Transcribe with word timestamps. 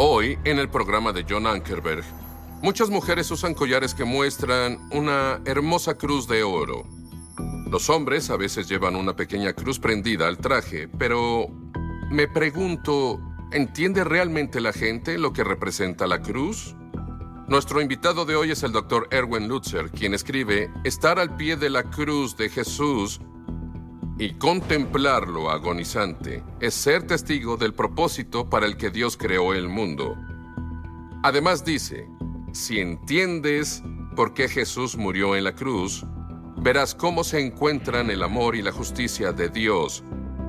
Hoy, 0.00 0.38
en 0.44 0.60
el 0.60 0.68
programa 0.68 1.12
de 1.12 1.26
John 1.28 1.44
Ankerberg, 1.44 2.04
muchas 2.62 2.88
mujeres 2.88 3.32
usan 3.32 3.52
collares 3.52 3.94
que 3.94 4.04
muestran 4.04 4.78
una 4.92 5.40
hermosa 5.44 5.98
cruz 5.98 6.28
de 6.28 6.44
oro. 6.44 6.84
Los 7.68 7.90
hombres 7.90 8.30
a 8.30 8.36
veces 8.36 8.68
llevan 8.68 8.94
una 8.94 9.16
pequeña 9.16 9.54
cruz 9.54 9.80
prendida 9.80 10.28
al 10.28 10.38
traje, 10.38 10.86
pero 10.86 11.48
me 12.12 12.28
pregunto, 12.28 13.18
¿entiende 13.50 14.04
realmente 14.04 14.60
la 14.60 14.72
gente 14.72 15.18
lo 15.18 15.32
que 15.32 15.42
representa 15.42 16.06
la 16.06 16.22
cruz? 16.22 16.76
Nuestro 17.48 17.80
invitado 17.80 18.24
de 18.24 18.36
hoy 18.36 18.52
es 18.52 18.62
el 18.62 18.70
Dr. 18.70 19.08
Erwin 19.10 19.48
Lutzer, 19.48 19.90
quien 19.90 20.14
escribe, 20.14 20.70
Estar 20.84 21.18
al 21.18 21.34
pie 21.34 21.56
de 21.56 21.70
la 21.70 21.82
cruz 21.82 22.36
de 22.36 22.48
Jesús 22.48 23.20
y 24.18 24.32
contemplarlo 24.32 25.48
agonizante 25.50 26.42
es 26.60 26.74
ser 26.74 27.06
testigo 27.06 27.56
del 27.56 27.72
propósito 27.72 28.50
para 28.50 28.66
el 28.66 28.76
que 28.76 28.90
Dios 28.90 29.16
creó 29.16 29.54
el 29.54 29.68
mundo. 29.68 30.16
Además 31.22 31.64
dice, 31.64 32.08
si 32.52 32.80
entiendes 32.80 33.82
por 34.16 34.34
qué 34.34 34.48
Jesús 34.48 34.96
murió 34.96 35.36
en 35.36 35.44
la 35.44 35.54
cruz, 35.54 36.04
verás 36.56 36.96
cómo 36.96 37.22
se 37.22 37.40
encuentran 37.40 38.10
el 38.10 38.24
amor 38.24 38.56
y 38.56 38.62
la 38.62 38.72
justicia 38.72 39.32
de 39.32 39.50
Dios, 39.50 40.02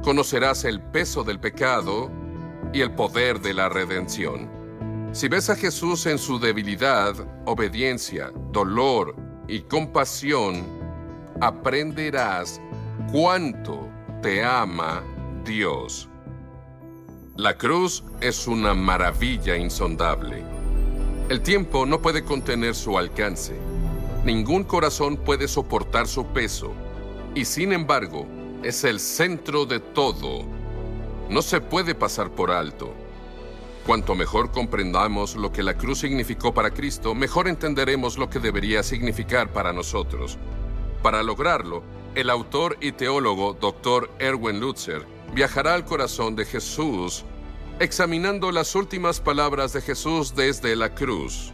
conocerás 0.04 0.64
el 0.64 0.82
peso 0.82 1.24
del 1.24 1.40
pecado 1.40 2.12
y 2.74 2.82
el 2.82 2.92
poder 2.92 3.40
de 3.40 3.54
la 3.54 3.70
redención. 3.70 4.50
Si 5.12 5.28
ves 5.28 5.52
a 5.52 5.56
Jesús 5.56 6.08
en 6.08 6.18
su 6.18 6.40
debilidad, 6.40 7.16
obediencia, 7.46 8.32
dolor 8.52 9.16
y 9.48 9.62
compasión, 9.62 10.66
aprenderás 11.42 12.60
cuánto 13.12 13.88
te 14.22 14.44
ama 14.44 15.04
Dios. 15.46 16.08
La 17.36 17.58
cruz 17.58 18.04
es 18.22 18.48
una 18.48 18.74
maravilla 18.74 19.56
insondable. 19.56 20.44
El 21.30 21.42
tiempo 21.42 21.86
no 21.86 22.02
puede 22.02 22.24
contener 22.24 22.76
su 22.76 22.98
alcance. 22.98 23.56
Ningún 24.26 24.64
corazón 24.64 25.18
puede 25.18 25.48
soportar 25.48 26.08
su 26.08 26.26
peso. 26.28 26.74
Y 27.36 27.46
sin 27.46 27.72
embargo, 27.72 28.26
es 28.64 28.84
el 28.84 29.00
centro 29.00 29.66
de 29.66 29.80
todo. 29.80 30.44
No 31.30 31.42
se 31.42 31.62
puede 31.62 31.96
pasar 31.96 32.32
por 32.32 32.52
alto. 32.52 32.94
Cuanto 33.86 34.16
mejor 34.16 34.52
comprendamos 34.52 35.36
lo 35.36 35.52
que 35.52 35.64
la 35.64 35.76
cruz 35.76 36.00
significó 36.00 36.54
para 36.54 36.72
Cristo, 36.72 37.16
mejor 37.16 37.48
entenderemos 37.48 38.18
lo 38.18 38.30
que 38.30 38.40
debería 38.40 38.84
significar 38.84 39.52
para 39.54 39.72
nosotros. 39.72 40.38
Para 41.02 41.24
lograrlo, 41.24 41.82
el 42.16 42.30
autor 42.30 42.78
y 42.82 42.92
teólogo 42.92 43.58
Dr. 43.60 44.10
Erwin 44.20 44.60
Lutzer 44.60 45.06
viajará 45.34 45.76
al 45.76 45.86
corazón 45.86 46.36
de 46.36 46.46
Jesús 46.46 47.26
examinando 47.80 48.52
las 48.52 48.76
últimas 48.76 49.22
palabras 49.22 49.72
de 49.72 49.82
Jesús 49.82 50.36
desde 50.36 50.76
la 50.76 50.94
cruz. 50.94 51.52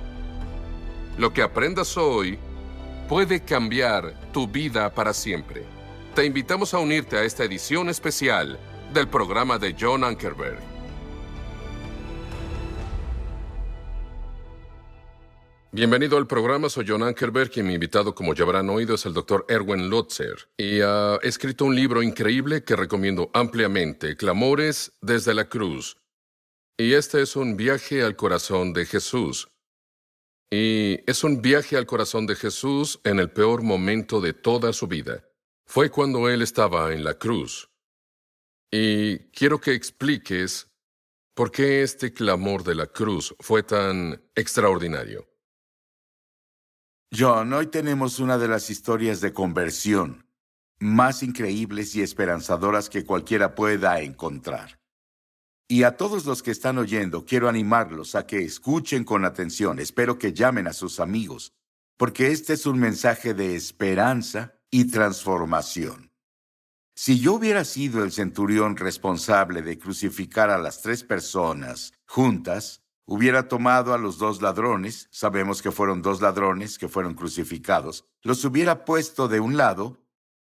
Lo 1.18 1.32
que 1.34 1.44
aprendas 1.44 1.98
hoy 1.98 2.40
puede 3.08 3.44
cambiar 3.44 4.32
tu 4.32 4.48
vida 4.48 4.94
para 4.94 5.14
siempre. 5.14 5.64
Te 6.16 6.26
invitamos 6.26 6.74
a 6.74 6.80
unirte 6.80 7.18
a 7.18 7.24
esta 7.24 7.44
edición 7.44 7.90
especial 7.90 8.60
del 8.94 9.08
programa 9.08 9.60
de 9.60 9.76
John 9.80 10.04
Ankerberg. 10.04 10.75
Bienvenido 15.76 16.18
al 16.18 16.26
programa, 16.26 16.70
soy 16.70 16.86
John 16.88 17.04
Ankerberg 17.04 17.52
y 17.58 17.62
mi 17.62 17.74
invitado, 17.74 18.16
como 18.16 18.34
ya 18.34 18.46
habrán 18.46 18.70
oído, 18.70 18.96
es 18.96 19.06
el 19.06 19.14
doctor 19.14 19.46
Erwin 19.50 19.90
Lutzer. 19.90 20.48
Y 20.56 20.80
ha 20.80 21.20
escrito 21.22 21.66
un 21.66 21.76
libro 21.76 22.02
increíble 22.02 22.64
que 22.64 22.78
recomiendo 22.78 23.30
ampliamente, 23.34 24.16
Clamores 24.16 24.94
desde 25.02 25.34
la 25.34 25.50
Cruz. 25.50 25.98
Y 26.78 26.94
este 26.94 27.22
es 27.22 27.36
un 27.36 27.58
viaje 27.58 28.04
al 28.04 28.16
corazón 28.16 28.72
de 28.72 28.86
Jesús. 28.86 29.50
Y 30.50 31.02
es 31.12 31.26
un 31.26 31.42
viaje 31.42 31.76
al 31.76 31.86
corazón 31.86 32.26
de 32.26 32.38
Jesús 32.38 33.02
en 33.04 33.20
el 33.20 33.30
peor 33.30 33.62
momento 33.62 34.22
de 34.22 34.32
toda 34.32 34.72
su 34.72 34.88
vida. 34.88 35.26
Fue 35.66 35.90
cuando 35.90 36.30
Él 36.30 36.42
estaba 36.42 36.94
en 36.94 37.04
la 37.04 37.16
cruz. 37.16 37.70
Y 38.72 39.18
quiero 39.34 39.60
que 39.60 39.74
expliques 39.74 40.72
por 41.34 41.52
qué 41.52 41.84
este 41.84 42.14
clamor 42.14 42.64
de 42.64 42.76
la 42.76 42.88
cruz 42.88 43.36
fue 43.42 43.62
tan 43.62 44.24
extraordinario. 44.36 45.35
John, 47.14 47.54
hoy 47.54 47.68
tenemos 47.68 48.20
una 48.20 48.38
de 48.38 48.48
las 48.48 48.70
historias 48.70 49.22
de 49.22 49.32
conversión 49.32 50.26
más 50.80 51.24
increíbles 51.24 51.96
y 51.96 52.02
esperanzadoras 52.02 52.90
que 52.90 53.06
cualquiera 53.06 53.56
pueda 53.56 54.02
encontrar. 54.02 54.80
Y 55.68 55.84
a 55.84 55.98
todos 55.98 56.26
los 56.26 56.44
que 56.44 56.52
están 56.52 56.78
oyendo, 56.78 57.26
quiero 57.26 57.50
animarlos 57.50 58.16
a 58.16 58.28
que 58.28 58.40
escuchen 58.40 59.04
con 59.04 59.26
atención, 59.26 59.80
espero 59.80 60.18
que 60.20 60.34
llamen 60.34 60.68
a 60.68 60.74
sus 60.74 61.00
amigos, 61.00 61.54
porque 61.98 62.32
este 62.32 62.54
es 62.54 62.66
un 62.66 62.80
mensaje 62.80 63.34
de 63.34 63.56
esperanza 63.56 64.60
y 64.70 64.86
transformación. 64.86 66.12
Si 66.96 67.20
yo 67.20 67.34
hubiera 67.34 67.66
sido 67.66 68.04
el 68.04 68.12
centurión 68.12 68.78
responsable 68.78 69.62
de 69.62 69.78
crucificar 69.78 70.50
a 70.50 70.58
las 70.58 70.82
tres 70.82 71.04
personas 71.04 71.94
juntas, 72.06 72.85
hubiera 73.06 73.48
tomado 73.48 73.94
a 73.94 73.98
los 73.98 74.18
dos 74.18 74.42
ladrones, 74.42 75.08
sabemos 75.12 75.62
que 75.62 75.72
fueron 75.72 76.02
dos 76.02 76.22
ladrones 76.22 76.78
que 76.78 76.88
fueron 76.88 77.14
crucificados, 77.14 78.06
los 78.22 78.44
hubiera 78.46 78.86
puesto 78.86 79.28
de 79.28 79.40
un 79.40 79.58
lado 79.58 79.98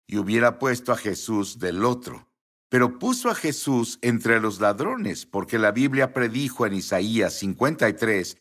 y 0.08 0.18
hubiera 0.18 0.60
puesto 0.60 0.92
a 0.92 0.98
Jesús 0.98 1.60
del 1.60 1.84
otro. 1.84 2.30
Pero 2.70 2.98
puso 2.98 3.30
a 3.30 3.36
Jesús 3.36 4.00
entre 4.02 4.40
los 4.40 4.60
ladrones, 4.60 5.26
porque 5.26 5.60
la 5.60 5.72
Biblia 5.72 6.12
predijo 6.12 6.66
en 6.66 6.74
Isaías 6.74 7.34
53 7.34 8.38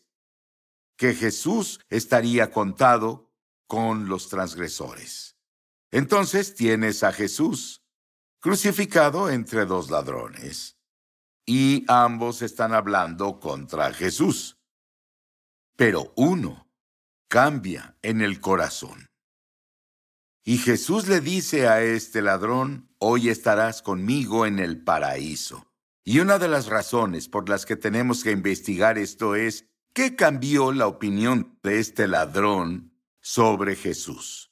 que 0.97 1.13
Jesús 1.13 1.79
estaría 1.89 2.51
contado 2.51 3.31
con 3.67 4.07
los 4.07 4.29
transgresores. 4.29 5.35
Entonces 5.91 6.55
tienes 6.55 7.03
a 7.03 7.11
Jesús 7.11 7.83
crucificado 8.39 9.29
entre 9.29 9.65
dos 9.65 9.89
ladrones 9.89 10.72
y 11.45 11.85
ambos 11.87 12.41
están 12.41 12.73
hablando 12.73 13.39
contra 13.39 13.93
Jesús. 13.93 14.57
Pero 15.75 16.13
uno 16.15 16.69
cambia 17.27 17.97
en 18.01 18.21
el 18.21 18.39
corazón. 18.39 19.09
Y 20.45 20.57
Jesús 20.57 21.07
le 21.07 21.21
dice 21.21 21.67
a 21.67 21.81
este 21.81 22.21
ladrón, 22.21 22.93
hoy 22.99 23.29
estarás 23.29 23.81
conmigo 23.81 24.45
en 24.45 24.59
el 24.59 24.83
paraíso. 24.83 25.65
Y 26.03 26.19
una 26.19 26.37
de 26.37 26.49
las 26.49 26.67
razones 26.67 27.29
por 27.29 27.47
las 27.47 27.65
que 27.65 27.77
tenemos 27.77 28.23
que 28.23 28.31
investigar 28.31 28.97
esto 28.97 29.35
es, 29.35 29.69
¿qué 29.93 30.15
cambió 30.15 30.73
la 30.73 30.87
opinión 30.87 31.57
de 31.63 31.79
este 31.79 32.09
ladrón 32.09 32.93
sobre 33.21 33.77
Jesús? 33.77 34.51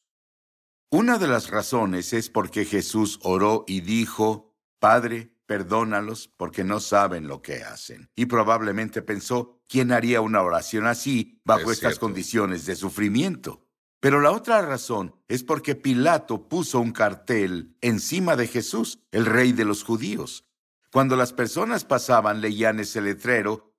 Una 0.89 1.17
de 1.17 1.27
las 1.27 1.49
razones 1.49 2.13
es 2.13 2.29
porque 2.29 2.65
Jesús 2.65 3.19
oró 3.21 3.65
y 3.67 3.81
dijo, 3.81 4.55
Padre, 4.79 5.35
perdónalos 5.51 6.29
porque 6.37 6.63
no 6.63 6.79
saben 6.79 7.27
lo 7.27 7.41
que 7.41 7.61
hacen. 7.61 8.09
Y 8.15 8.27
probablemente 8.27 9.01
pensó, 9.01 9.61
¿quién 9.67 9.91
haría 9.91 10.21
una 10.21 10.41
oración 10.41 10.87
así 10.87 11.41
bajo 11.43 11.73
estas 11.73 11.99
condiciones 11.99 12.65
de 12.65 12.77
sufrimiento? 12.77 13.67
Pero 13.99 14.21
la 14.21 14.31
otra 14.31 14.61
razón 14.61 15.13
es 15.27 15.43
porque 15.43 15.75
Pilato 15.75 16.47
puso 16.47 16.79
un 16.79 16.93
cartel 16.93 17.75
encima 17.81 18.37
de 18.37 18.47
Jesús, 18.47 18.99
el 19.11 19.25
rey 19.25 19.51
de 19.51 19.65
los 19.65 19.83
judíos. 19.83 20.45
Cuando 20.89 21.17
las 21.17 21.33
personas 21.33 21.83
pasaban 21.83 22.39
leían 22.39 22.79
ese 22.79 23.01
letrero 23.01 23.75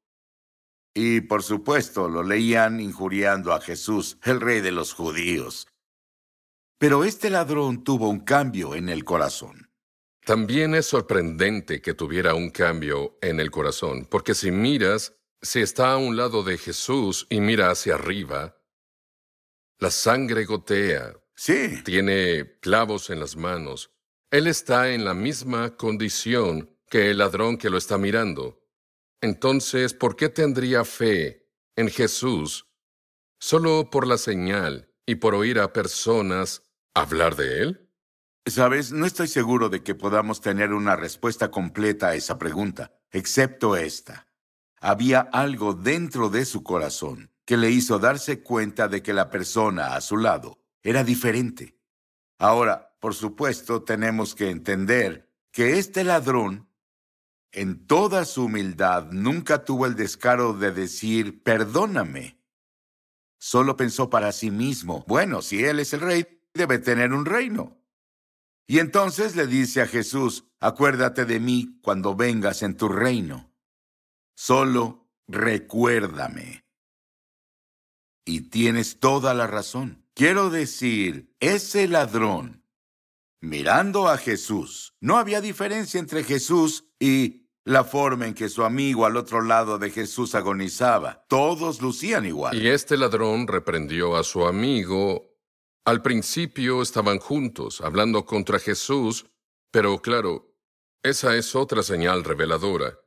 y 0.92 1.22
por 1.22 1.42
supuesto 1.42 2.10
lo 2.10 2.22
leían 2.22 2.80
injuriando 2.80 3.54
a 3.54 3.62
Jesús, 3.62 4.18
el 4.24 4.42
rey 4.42 4.60
de 4.60 4.72
los 4.72 4.92
judíos. 4.92 5.68
Pero 6.76 7.04
este 7.04 7.30
ladrón 7.30 7.82
tuvo 7.82 8.10
un 8.10 8.20
cambio 8.20 8.74
en 8.74 8.90
el 8.90 9.06
corazón. 9.06 9.71
También 10.24 10.74
es 10.76 10.86
sorprendente 10.86 11.82
que 11.82 11.94
tuviera 11.94 12.34
un 12.34 12.50
cambio 12.50 13.18
en 13.20 13.40
el 13.40 13.50
corazón, 13.50 14.06
porque 14.08 14.34
si 14.34 14.52
miras, 14.52 15.14
si 15.40 15.60
está 15.60 15.92
a 15.92 15.96
un 15.96 16.16
lado 16.16 16.44
de 16.44 16.58
Jesús 16.58 17.26
y 17.28 17.40
mira 17.40 17.70
hacia 17.70 17.94
arriba, 17.94 18.56
la 19.80 19.90
sangre 19.90 20.44
gotea. 20.44 21.16
Sí. 21.34 21.82
Tiene 21.82 22.58
clavos 22.60 23.10
en 23.10 23.18
las 23.18 23.34
manos. 23.34 23.90
Él 24.30 24.46
está 24.46 24.92
en 24.92 25.04
la 25.04 25.12
misma 25.12 25.76
condición 25.76 26.70
que 26.88 27.10
el 27.10 27.18
ladrón 27.18 27.58
que 27.58 27.68
lo 27.68 27.78
está 27.78 27.98
mirando. 27.98 28.62
Entonces, 29.20 29.92
¿por 29.92 30.14
qué 30.14 30.28
tendría 30.28 30.84
fe 30.84 31.48
en 31.74 31.88
Jesús 31.88 32.68
solo 33.40 33.90
por 33.90 34.06
la 34.06 34.18
señal 34.18 34.92
y 35.04 35.16
por 35.16 35.34
oír 35.34 35.58
a 35.58 35.72
personas 35.72 36.62
hablar 36.94 37.34
de 37.34 37.62
él? 37.62 37.91
Sabes, 38.46 38.92
no 38.92 39.06
estoy 39.06 39.28
seguro 39.28 39.68
de 39.68 39.82
que 39.82 39.94
podamos 39.94 40.40
tener 40.40 40.72
una 40.72 40.96
respuesta 40.96 41.50
completa 41.50 42.08
a 42.08 42.14
esa 42.14 42.38
pregunta, 42.38 42.92
excepto 43.10 43.76
esta. 43.76 44.28
Había 44.80 45.20
algo 45.20 45.74
dentro 45.74 46.28
de 46.28 46.44
su 46.44 46.62
corazón 46.62 47.30
que 47.44 47.56
le 47.56 47.70
hizo 47.70 47.98
darse 47.98 48.42
cuenta 48.42 48.88
de 48.88 49.02
que 49.02 49.12
la 49.12 49.30
persona 49.30 49.94
a 49.94 50.00
su 50.00 50.16
lado 50.16 50.58
era 50.82 51.04
diferente. 51.04 51.78
Ahora, 52.38 52.96
por 53.00 53.14
supuesto, 53.14 53.84
tenemos 53.84 54.34
que 54.34 54.50
entender 54.50 55.30
que 55.52 55.78
este 55.78 56.02
ladrón 56.02 56.68
en 57.52 57.86
toda 57.86 58.24
su 58.24 58.46
humildad, 58.46 59.10
nunca 59.12 59.64
tuvo 59.64 59.84
el 59.84 59.94
descaro 59.94 60.54
de 60.54 60.72
decir, 60.72 61.42
perdóname. 61.42 62.38
Solo 63.38 63.76
pensó 63.76 64.08
para 64.08 64.32
sí 64.32 64.50
mismo, 64.50 65.04
bueno, 65.06 65.42
si 65.42 65.62
Él 65.62 65.78
es 65.78 65.92
el 65.92 66.00
rey, 66.00 66.26
debe 66.54 66.78
tener 66.78 67.12
un 67.12 67.26
reino. 67.26 67.81
Y 68.66 68.78
entonces 68.78 69.36
le 69.36 69.46
dice 69.46 69.82
a 69.82 69.86
Jesús, 69.86 70.44
acuérdate 70.60 71.24
de 71.24 71.40
mí 71.40 71.78
cuando 71.82 72.14
vengas 72.14 72.62
en 72.62 72.76
tu 72.76 72.88
reino. 72.88 73.52
Solo 74.34 75.10
recuérdame. 75.26 76.64
Y 78.24 78.50
tienes 78.50 79.00
toda 79.00 79.34
la 79.34 79.46
razón. 79.46 80.06
Quiero 80.14 80.50
decir, 80.50 81.34
ese 81.40 81.88
ladrón, 81.88 82.64
mirando 83.40 84.08
a 84.08 84.16
Jesús, 84.16 84.94
no 85.00 85.16
había 85.16 85.40
diferencia 85.40 85.98
entre 85.98 86.22
Jesús 86.22 86.86
y 87.00 87.42
la 87.64 87.84
forma 87.84 88.26
en 88.26 88.34
que 88.34 88.48
su 88.48 88.64
amigo 88.64 89.06
al 89.06 89.16
otro 89.16 89.42
lado 89.42 89.78
de 89.78 89.90
Jesús 89.90 90.34
agonizaba. 90.34 91.24
Todos 91.28 91.80
lucían 91.80 92.26
igual. 92.26 92.56
Y 92.60 92.68
este 92.68 92.96
ladrón 92.96 93.46
reprendió 93.46 94.16
a 94.16 94.24
su 94.24 94.46
amigo. 94.46 95.31
Al 95.84 96.02
principio 96.02 96.82
estaban 96.82 97.18
juntos, 97.18 97.80
hablando 97.80 98.24
contra 98.24 98.58
Jesús, 98.58 99.26
pero 99.70 100.00
claro, 100.00 100.54
esa 101.02 101.36
es 101.36 101.54
otra 101.54 101.82
señal 101.82 102.24
reveladora. 102.24 102.98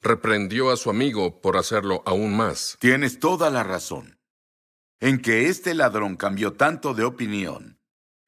Reprendió 0.00 0.70
a 0.70 0.76
su 0.76 0.90
amigo 0.90 1.40
por 1.40 1.56
hacerlo 1.56 2.02
aún 2.06 2.36
más. 2.36 2.76
Tienes 2.80 3.18
toda 3.18 3.50
la 3.50 3.62
razón. 3.62 4.18
En 5.00 5.20
que 5.20 5.48
este 5.48 5.74
ladrón 5.74 6.16
cambió 6.16 6.54
tanto 6.54 6.94
de 6.94 7.04
opinión 7.04 7.80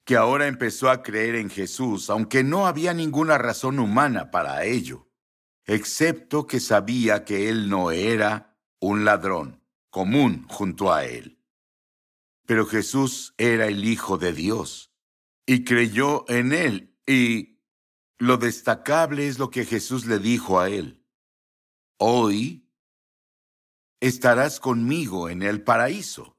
que 0.05 0.17
ahora 0.17 0.47
empezó 0.47 0.91
a 0.91 1.03
creer 1.03 1.35
en 1.35 1.51
Jesús, 1.51 2.09
aunque 2.09 2.43
no 2.43 2.67
había 2.67 2.95
ninguna 2.95 3.37
razón 3.37 3.79
humana 3.79 4.31
para 4.31 4.65
ello 4.65 5.09
excepto 5.69 6.47
que 6.47 6.61
sabía 6.61 7.25
que 7.25 7.51
él 7.51 7.69
no 7.69 7.93
era 7.93 8.59
un 8.81 9.05
ladrón 9.05 9.63
común 9.91 10.47
junto 10.49 10.93
a 10.93 11.05
él. 11.05 11.38
Pero 12.49 12.65
Jesús 12.65 13.35
era 13.37 13.67
el 13.67 13.85
Hijo 13.85 14.17
de 14.17 14.33
Dios 14.33 14.91
y 15.45 15.65
creyó 15.65 16.25
en 16.31 16.55
él 16.55 16.97
y 17.07 17.61
lo 18.19 18.39
destacable 18.39 19.29
es 19.29 19.39
lo 19.39 19.51
que 19.51 19.67
Jesús 19.67 20.07
le 20.07 20.19
dijo 20.19 20.59
a 20.59 20.71
él. 20.71 21.05
Hoy 21.99 22.67
estarás 24.01 24.61
conmigo 24.61 25.29
en 25.29 25.43
el 25.43 25.63
paraíso. 25.63 26.39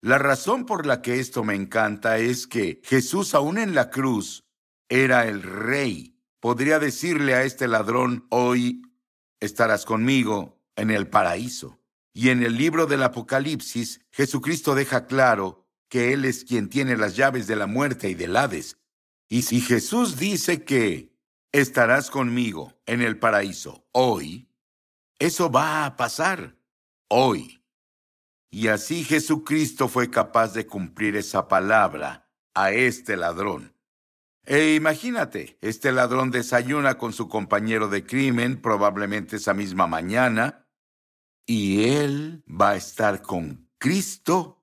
La 0.00 0.18
razón 0.18 0.66
por 0.66 0.86
la 0.86 1.02
que 1.02 1.18
esto 1.18 1.42
me 1.42 1.56
encanta 1.56 2.18
es 2.18 2.46
que 2.46 2.80
Jesús 2.84 3.34
aún 3.34 3.58
en 3.58 3.74
la 3.74 3.90
cruz 3.90 4.44
era 4.88 5.26
el 5.26 5.42
rey 5.42 6.16
podría 6.38 6.78
decirle 6.78 7.34
a 7.34 7.42
este 7.42 7.66
ladrón, 7.66 8.24
hoy 8.30 8.82
estarás 9.40 9.84
conmigo 9.84 10.62
en 10.76 10.92
el 10.92 11.08
paraíso. 11.08 11.79
Y 12.12 12.30
en 12.30 12.42
el 12.42 12.56
libro 12.56 12.86
del 12.86 13.02
Apocalipsis, 13.02 14.00
Jesucristo 14.10 14.74
deja 14.74 15.06
claro 15.06 15.66
que 15.88 16.12
Él 16.12 16.24
es 16.24 16.44
quien 16.44 16.68
tiene 16.68 16.96
las 16.96 17.16
llaves 17.16 17.46
de 17.46 17.56
la 17.56 17.66
muerte 17.66 18.08
y 18.10 18.14
del 18.14 18.36
Hades. 18.36 18.78
Y 19.28 19.42
si 19.42 19.60
Jesús 19.60 20.16
dice 20.16 20.64
que 20.64 21.16
estarás 21.52 22.10
conmigo 22.10 22.80
en 22.86 23.00
el 23.00 23.18
paraíso 23.18 23.86
hoy, 23.92 24.48
eso 25.18 25.50
va 25.50 25.84
a 25.84 25.96
pasar 25.96 26.56
hoy. 27.08 27.62
Y 28.50 28.68
así 28.68 29.04
Jesucristo 29.04 29.86
fue 29.86 30.10
capaz 30.10 30.54
de 30.54 30.66
cumplir 30.66 31.14
esa 31.16 31.46
palabra 31.46 32.28
a 32.54 32.72
este 32.72 33.16
ladrón. 33.16 33.76
E 34.44 34.74
imagínate, 34.74 35.58
este 35.60 35.92
ladrón 35.92 36.32
desayuna 36.32 36.98
con 36.98 37.12
su 37.12 37.28
compañero 37.28 37.88
de 37.88 38.04
crimen 38.04 38.60
probablemente 38.60 39.36
esa 39.36 39.54
misma 39.54 39.86
mañana 39.86 40.66
y 41.50 41.88
él 41.88 42.44
va 42.48 42.70
a 42.70 42.76
estar 42.76 43.22
con 43.22 43.68
Cristo 43.76 44.62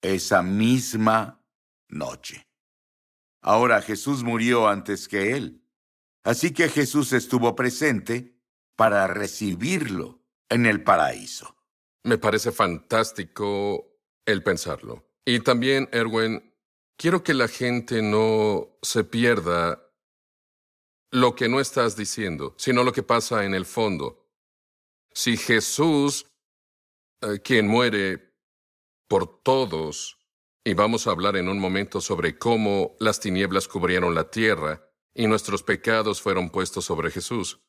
esa 0.00 0.40
misma 0.40 1.44
noche. 1.88 2.46
Ahora 3.40 3.82
Jesús 3.82 4.22
murió 4.22 4.68
antes 4.68 5.08
que 5.08 5.32
él, 5.32 5.66
así 6.22 6.52
que 6.52 6.68
Jesús 6.68 7.12
estuvo 7.12 7.56
presente 7.56 8.38
para 8.76 9.08
recibirlo 9.08 10.22
en 10.48 10.66
el 10.66 10.84
paraíso. 10.84 11.56
Me 12.04 12.16
parece 12.16 12.52
fantástico 12.52 13.98
el 14.24 14.44
pensarlo. 14.44 15.10
Y 15.24 15.40
también, 15.40 15.88
Erwin, 15.90 16.52
Quiero 16.96 17.24
que 17.24 17.34
la 17.34 17.48
gente 17.48 18.00
no 18.00 18.78
se 18.80 19.02
pierda 19.02 19.90
lo 21.10 21.34
que 21.34 21.48
no 21.48 21.58
estás 21.58 21.96
diciendo, 21.96 22.54
sino 22.56 22.84
lo 22.84 22.92
que 22.92 23.02
pasa 23.02 23.44
en 23.44 23.54
el 23.54 23.66
fondo. 23.66 24.21
Si 25.14 25.36
Jesús, 25.36 26.26
eh, 27.20 27.40
quien 27.42 27.68
muere 27.68 28.34
por 29.08 29.42
todos, 29.42 30.18
y 30.64 30.74
vamos 30.74 31.06
a 31.06 31.10
hablar 31.10 31.36
en 31.36 31.48
un 31.48 31.58
momento 31.58 32.00
sobre 32.00 32.38
cómo 32.38 32.96
las 33.00 33.20
tinieblas 33.20 33.66
cubrieron 33.66 34.14
la 34.14 34.30
tierra 34.30 34.88
y 35.14 35.26
nuestros 35.26 35.62
pecados 35.62 36.22
fueron 36.22 36.50
puestos 36.50 36.84
sobre 36.84 37.10
Jesús. 37.10 37.60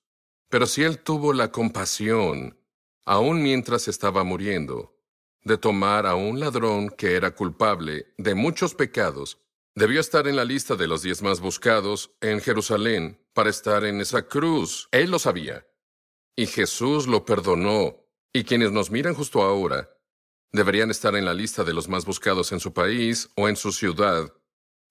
Pero 0.49 0.67
si 0.67 0.83
Él 0.83 0.99
tuvo 0.99 1.33
la 1.33 1.51
compasión, 1.51 2.59
aun 3.05 3.41
mientras 3.41 3.87
estaba 3.87 4.23
muriendo, 4.23 4.95
de 5.43 5.57
tomar 5.57 6.05
a 6.05 6.15
un 6.15 6.39
ladrón 6.39 6.89
que 6.89 7.15
era 7.15 7.35
culpable 7.35 8.13
de 8.17 8.35
muchos 8.35 8.75
pecados, 8.75 9.39
debió 9.75 9.99
estar 9.99 10.27
en 10.27 10.35
la 10.35 10.45
lista 10.45 10.75
de 10.75 10.87
los 10.87 11.01
diez 11.01 11.21
más 11.21 11.41
buscados 11.41 12.11
en 12.21 12.39
Jerusalén 12.39 13.19
para 13.33 13.49
estar 13.49 13.83
en 13.83 13.99
esa 13.99 14.27
cruz. 14.27 14.87
Él 14.91 15.09
lo 15.09 15.19
sabía. 15.19 15.65
Y 16.35 16.47
Jesús 16.47 17.07
lo 17.07 17.25
perdonó. 17.25 17.99
Y 18.33 18.43
quienes 18.43 18.71
nos 18.71 18.89
miran 18.89 19.13
justo 19.13 19.43
ahora 19.43 19.89
deberían 20.51 20.91
estar 20.91 21.15
en 21.15 21.25
la 21.25 21.33
lista 21.33 21.63
de 21.63 21.73
los 21.73 21.87
más 21.87 22.05
buscados 22.05 22.51
en 22.51 22.59
su 22.59 22.73
país 22.73 23.29
o 23.35 23.47
en 23.47 23.55
su 23.55 23.71
ciudad. 23.71 24.33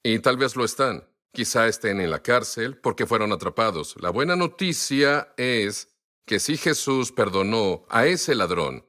Y 0.02 0.18
tal 0.20 0.36
vez 0.36 0.56
lo 0.56 0.64
están. 0.64 1.08
Quizá 1.32 1.66
estén 1.66 2.00
en 2.00 2.10
la 2.10 2.22
cárcel 2.22 2.78
porque 2.78 3.06
fueron 3.06 3.32
atrapados. 3.32 3.96
La 4.00 4.10
buena 4.10 4.36
noticia 4.36 5.32
es 5.36 5.88
que 6.26 6.38
si 6.38 6.56
Jesús 6.56 7.10
perdonó 7.10 7.84
a 7.88 8.06
ese 8.06 8.34
ladrón, 8.34 8.86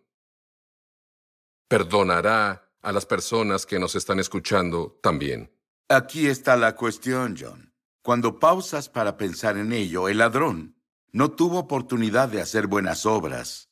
perdonará 1.67 2.71
a 2.81 2.91
las 2.91 3.05
personas 3.05 3.65
que 3.65 3.79
nos 3.79 3.95
están 3.95 4.19
escuchando 4.19 4.99
también. 5.01 5.51
Aquí 5.89 6.27
está 6.27 6.57
la 6.57 6.75
cuestión, 6.75 7.35
John. 7.39 7.73
Cuando 8.03 8.39
pausas 8.39 8.89
para 8.89 9.15
pensar 9.15 9.57
en 9.57 9.71
ello, 9.71 10.09
el 10.09 10.17
ladrón 10.17 10.72
no 11.13 11.31
tuvo 11.31 11.59
oportunidad 11.59 12.27
de 12.27 12.41
hacer 12.41 12.65
buenas 12.65 13.05
obras. 13.05 13.69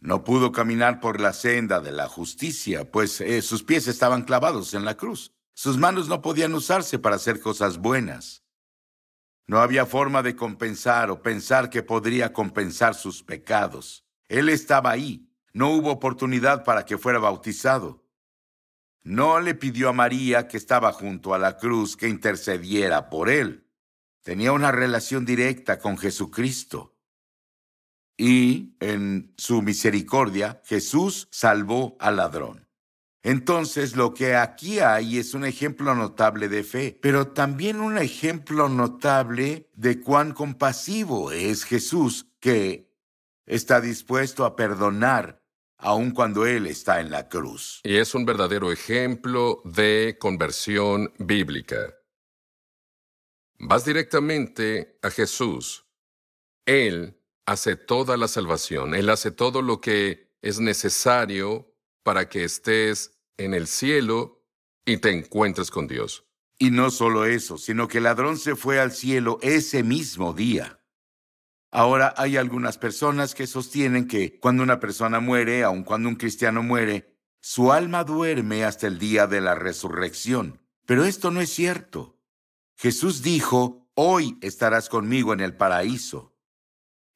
No 0.00 0.22
pudo 0.22 0.52
caminar 0.52 1.00
por 1.00 1.18
la 1.18 1.32
senda 1.32 1.80
de 1.80 1.92
la 1.92 2.08
justicia, 2.08 2.90
pues 2.90 3.20
eh, 3.22 3.40
sus 3.40 3.62
pies 3.62 3.88
estaban 3.88 4.24
clavados 4.24 4.74
en 4.74 4.84
la 4.84 4.96
cruz. 4.96 5.32
Sus 5.54 5.78
manos 5.78 6.08
no 6.08 6.20
podían 6.20 6.54
usarse 6.54 6.98
para 6.98 7.16
hacer 7.16 7.40
cosas 7.40 7.78
buenas. 7.78 8.44
No 9.46 9.60
había 9.60 9.86
forma 9.86 10.22
de 10.22 10.36
compensar 10.36 11.10
o 11.10 11.22
pensar 11.22 11.70
que 11.70 11.82
podría 11.82 12.32
compensar 12.32 12.94
sus 12.94 13.22
pecados. 13.22 14.04
Él 14.28 14.50
estaba 14.50 14.90
ahí, 14.90 15.26
no 15.54 15.70
hubo 15.70 15.90
oportunidad 15.90 16.64
para 16.64 16.84
que 16.84 16.98
fuera 16.98 17.18
bautizado. 17.18 18.04
No 19.02 19.40
le 19.40 19.54
pidió 19.54 19.88
a 19.88 19.94
María, 19.94 20.48
que 20.48 20.58
estaba 20.58 20.92
junto 20.92 21.32
a 21.32 21.38
la 21.38 21.56
cruz, 21.56 21.96
que 21.96 22.08
intercediera 22.08 23.08
por 23.08 23.30
él. 23.30 23.69
Tenía 24.22 24.52
una 24.52 24.72
relación 24.72 25.24
directa 25.24 25.78
con 25.78 25.96
Jesucristo. 25.96 26.96
Y, 28.16 28.76
en 28.80 29.32
su 29.38 29.62
misericordia, 29.62 30.60
Jesús 30.66 31.28
salvó 31.30 31.96
al 32.00 32.16
ladrón. 32.16 32.68
Entonces, 33.22 33.96
lo 33.96 34.14
que 34.14 34.34
aquí 34.34 34.78
hay 34.80 35.18
es 35.18 35.34
un 35.34 35.44
ejemplo 35.44 35.94
notable 35.94 36.48
de 36.48 36.64
fe, 36.64 36.98
pero 37.00 37.28
también 37.28 37.80
un 37.80 37.98
ejemplo 37.98 38.68
notable 38.68 39.70
de 39.74 40.00
cuán 40.00 40.32
compasivo 40.32 41.32
es 41.32 41.64
Jesús, 41.64 42.26
que 42.40 42.90
está 43.46 43.80
dispuesto 43.80 44.44
a 44.44 44.56
perdonar 44.56 45.42
aun 45.76 46.10
cuando 46.10 46.46
Él 46.46 46.66
está 46.66 47.00
en 47.00 47.10
la 47.10 47.28
cruz. 47.28 47.80
Y 47.84 47.96
es 47.96 48.14
un 48.14 48.24
verdadero 48.24 48.70
ejemplo 48.70 49.60
de 49.64 50.16
conversión 50.18 51.12
bíblica. 51.18 51.94
Vas 53.62 53.84
directamente 53.84 54.98
a 55.02 55.10
Jesús. 55.10 55.84
Él 56.64 57.20
hace 57.44 57.76
toda 57.76 58.16
la 58.16 58.26
salvación, 58.26 58.94
Él 58.94 59.10
hace 59.10 59.30
todo 59.30 59.60
lo 59.60 59.82
que 59.82 60.32
es 60.40 60.60
necesario 60.60 61.70
para 62.02 62.30
que 62.30 62.44
estés 62.44 63.18
en 63.36 63.52
el 63.52 63.66
cielo 63.66 64.42
y 64.86 64.96
te 64.96 65.10
encuentres 65.10 65.70
con 65.70 65.86
Dios. 65.86 66.24
Y 66.58 66.70
no 66.70 66.90
solo 66.90 67.26
eso, 67.26 67.58
sino 67.58 67.86
que 67.86 67.98
el 67.98 68.04
ladrón 68.04 68.38
se 68.38 68.56
fue 68.56 68.80
al 68.80 68.92
cielo 68.92 69.38
ese 69.42 69.82
mismo 69.82 70.32
día. 70.32 70.80
Ahora 71.70 72.14
hay 72.16 72.38
algunas 72.38 72.78
personas 72.78 73.34
que 73.34 73.46
sostienen 73.46 74.08
que 74.08 74.38
cuando 74.40 74.62
una 74.62 74.80
persona 74.80 75.20
muere, 75.20 75.64
aun 75.64 75.84
cuando 75.84 76.08
un 76.08 76.16
cristiano 76.16 76.62
muere, 76.62 77.14
su 77.42 77.72
alma 77.72 78.04
duerme 78.04 78.64
hasta 78.64 78.86
el 78.86 78.98
día 78.98 79.26
de 79.26 79.42
la 79.42 79.54
resurrección. 79.54 80.62
Pero 80.86 81.04
esto 81.04 81.30
no 81.30 81.42
es 81.42 81.50
cierto. 81.50 82.19
Jesús 82.80 83.20
dijo, 83.20 83.90
hoy 83.92 84.38
estarás 84.40 84.88
conmigo 84.88 85.34
en 85.34 85.40
el 85.40 85.54
paraíso. 85.54 86.34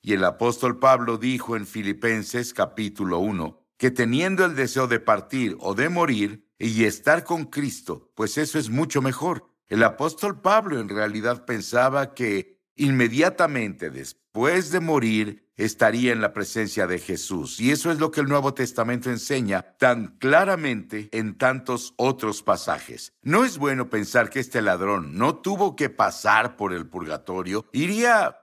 Y 0.03 0.13
el 0.13 0.23
apóstol 0.25 0.79
Pablo 0.79 1.17
dijo 1.17 1.57
en 1.57 1.67
Filipenses 1.67 2.53
capítulo 2.53 3.21
1 3.21 3.67
que 3.79 3.91
teniendo 3.91 4.45
el 4.45 4.57
deseo 4.57 4.89
de 4.89 5.01
partir 5.01 5.57
o 5.61 5.75
de 5.75 5.89
morir 5.89 6.47
y 6.59 6.85
estar 6.85 7.25
con 7.25 7.47
Cristo, 7.47 8.13
pues 8.15 8.37
eso 8.37 8.59
es 8.59 8.69
mucho 8.69 9.01
mejor. 9.01 9.55
El 9.67 9.83
apóstol 9.85 10.43
Pablo 10.43 10.79
en 10.79 10.91
realidad 10.91 11.47
pensaba 11.47 12.13
que 12.13 12.61
inmediatamente 12.77 13.89
después 13.89 14.71
de 14.71 14.81
morir 14.81 15.44
estaría 15.57 16.13
en 16.13 16.21
la 16.21 16.33
presencia 16.33 16.87
de 16.87 16.99
Jesús. 16.99 17.61
Y 17.61 17.71
eso 17.71 17.91
es 17.91 17.99
lo 17.99 18.11
que 18.11 18.21
el 18.21 18.29
Nuevo 18.29 18.55
Testamento 18.55 19.11
enseña 19.11 19.77
tan 19.79 20.19
claramente 20.19 21.09
en 21.13 21.39
tantos 21.39 21.95
otros 21.97 22.43
pasajes. 22.43 23.13
No 23.23 23.45
es 23.45 23.59
bueno 23.59 23.91
pensar 23.91 24.31
que 24.31 24.41
este 24.41 24.63
ladrón 24.63 25.17
no 25.17 25.37
tuvo 25.37 25.77
que 25.77 25.91
pasar 25.91 26.57
por 26.57 26.73
el 26.73 26.89
purgatorio, 26.89 27.67
iría 27.73 28.39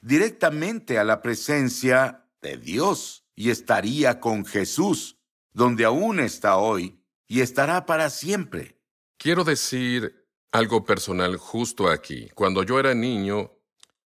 directamente 0.00 0.98
a 0.98 1.04
la 1.04 1.22
presencia 1.22 2.28
de 2.40 2.56
Dios 2.58 3.24
y 3.34 3.50
estaría 3.50 4.20
con 4.20 4.44
Jesús, 4.44 5.18
donde 5.52 5.84
aún 5.84 6.20
está 6.20 6.56
hoy 6.56 7.00
y 7.26 7.40
estará 7.40 7.86
para 7.86 8.10
siempre. 8.10 8.78
Quiero 9.16 9.44
decir 9.44 10.26
algo 10.50 10.84
personal 10.84 11.36
justo 11.36 11.88
aquí. 11.88 12.28
Cuando 12.34 12.62
yo 12.62 12.78
era 12.78 12.94
niño, 12.94 13.52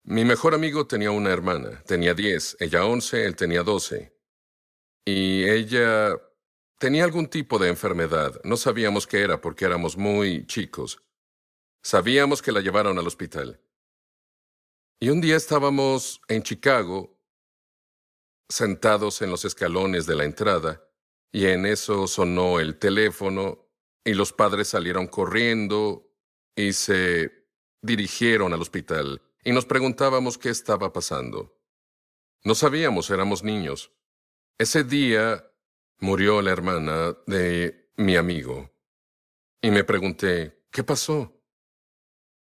mi 0.04 0.24
mejor 0.24 0.54
amigo 0.54 0.86
tenía 0.86 1.10
una 1.10 1.30
hermana, 1.30 1.82
tenía 1.86 2.14
10, 2.14 2.56
ella 2.60 2.84
11, 2.84 3.24
él 3.24 3.36
tenía 3.36 3.62
12. 3.62 4.12
Y 5.04 5.44
ella 5.48 6.16
tenía 6.78 7.04
algún 7.04 7.28
tipo 7.28 7.58
de 7.58 7.68
enfermedad. 7.68 8.40
No 8.44 8.56
sabíamos 8.56 9.06
qué 9.06 9.20
era 9.20 9.40
porque 9.40 9.64
éramos 9.64 9.96
muy 9.96 10.46
chicos. 10.46 11.02
Sabíamos 11.82 12.42
que 12.42 12.52
la 12.52 12.60
llevaron 12.60 12.98
al 12.98 13.06
hospital. 13.06 13.60
Y 15.00 15.08
un 15.08 15.20
día 15.20 15.36
estábamos 15.36 16.20
en 16.28 16.42
Chicago, 16.42 17.18
sentados 18.48 19.22
en 19.22 19.30
los 19.30 19.44
escalones 19.44 20.06
de 20.06 20.14
la 20.14 20.24
entrada, 20.24 20.88
y 21.32 21.46
en 21.46 21.66
eso 21.66 22.06
sonó 22.06 22.60
el 22.60 22.78
teléfono, 22.78 23.68
y 24.04 24.14
los 24.14 24.32
padres 24.32 24.68
salieron 24.68 25.06
corriendo 25.06 26.08
y 26.54 26.72
se 26.72 27.48
dirigieron 27.82 28.52
al 28.52 28.60
hospital, 28.60 29.22
y 29.44 29.52
nos 29.52 29.66
preguntábamos 29.66 30.38
qué 30.38 30.50
estaba 30.50 30.92
pasando. 30.92 31.58
No 32.44 32.54
sabíamos, 32.54 33.10
éramos 33.10 33.42
niños. 33.42 33.92
Ese 34.58 34.84
día 34.84 35.50
murió 35.98 36.42
la 36.42 36.50
hermana 36.50 37.16
de 37.26 37.90
mi 37.96 38.16
amigo, 38.16 38.70
y 39.60 39.70
me 39.70 39.84
pregunté, 39.84 40.64
¿qué 40.70 40.82
pasó? 40.82 41.40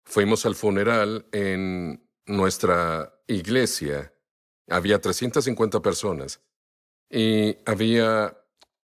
Fuimos 0.06 0.46
al 0.46 0.56
funeral 0.56 1.28
en 1.32 2.10
nuestra 2.26 3.22
iglesia 3.28 4.14
había 4.72 5.00
350 5.00 5.82
personas 5.82 6.42
y 7.10 7.58
había 7.66 8.38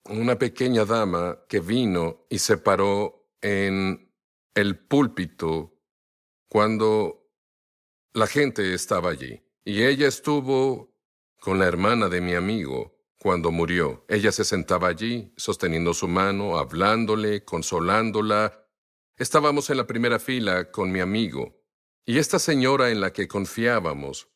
una 0.04 0.38
pequeña 0.38 0.84
dama 0.84 1.44
que 1.48 1.60
vino 1.60 2.26
y 2.28 2.38
se 2.38 2.58
paró 2.58 3.30
en 3.40 4.12
el 4.54 4.78
púlpito 4.78 5.78
cuando 6.48 7.17
la 8.12 8.26
gente 8.26 8.74
estaba 8.74 9.10
allí. 9.10 9.42
Y 9.64 9.84
ella 9.84 10.08
estuvo 10.08 10.94
con 11.40 11.58
la 11.58 11.66
hermana 11.66 12.08
de 12.08 12.20
mi 12.20 12.34
amigo 12.34 12.98
cuando 13.18 13.50
murió. 13.50 14.04
Ella 14.08 14.32
se 14.32 14.44
sentaba 14.44 14.88
allí, 14.88 15.32
sosteniendo 15.36 15.94
su 15.94 16.08
mano, 16.08 16.58
hablándole, 16.58 17.44
consolándola. 17.44 18.66
Estábamos 19.16 19.70
en 19.70 19.76
la 19.76 19.86
primera 19.86 20.18
fila 20.18 20.70
con 20.70 20.90
mi 20.90 21.00
amigo. 21.00 21.60
Y 22.04 22.18
esta 22.18 22.38
señora 22.38 22.90
en 22.90 23.00
la 23.00 23.12
que 23.12 23.28
confiábamos, 23.28 24.28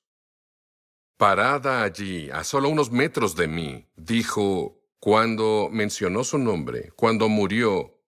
parada 1.16 1.82
allí, 1.82 2.28
a 2.30 2.44
solo 2.44 2.68
unos 2.68 2.90
metros 2.90 3.34
de 3.34 3.48
mí, 3.48 3.88
dijo, 3.96 4.82
cuando 4.98 5.68
mencionó 5.72 6.24
su 6.24 6.38
nombre, 6.38 6.90
cuando 6.96 7.28
murió, 7.28 7.98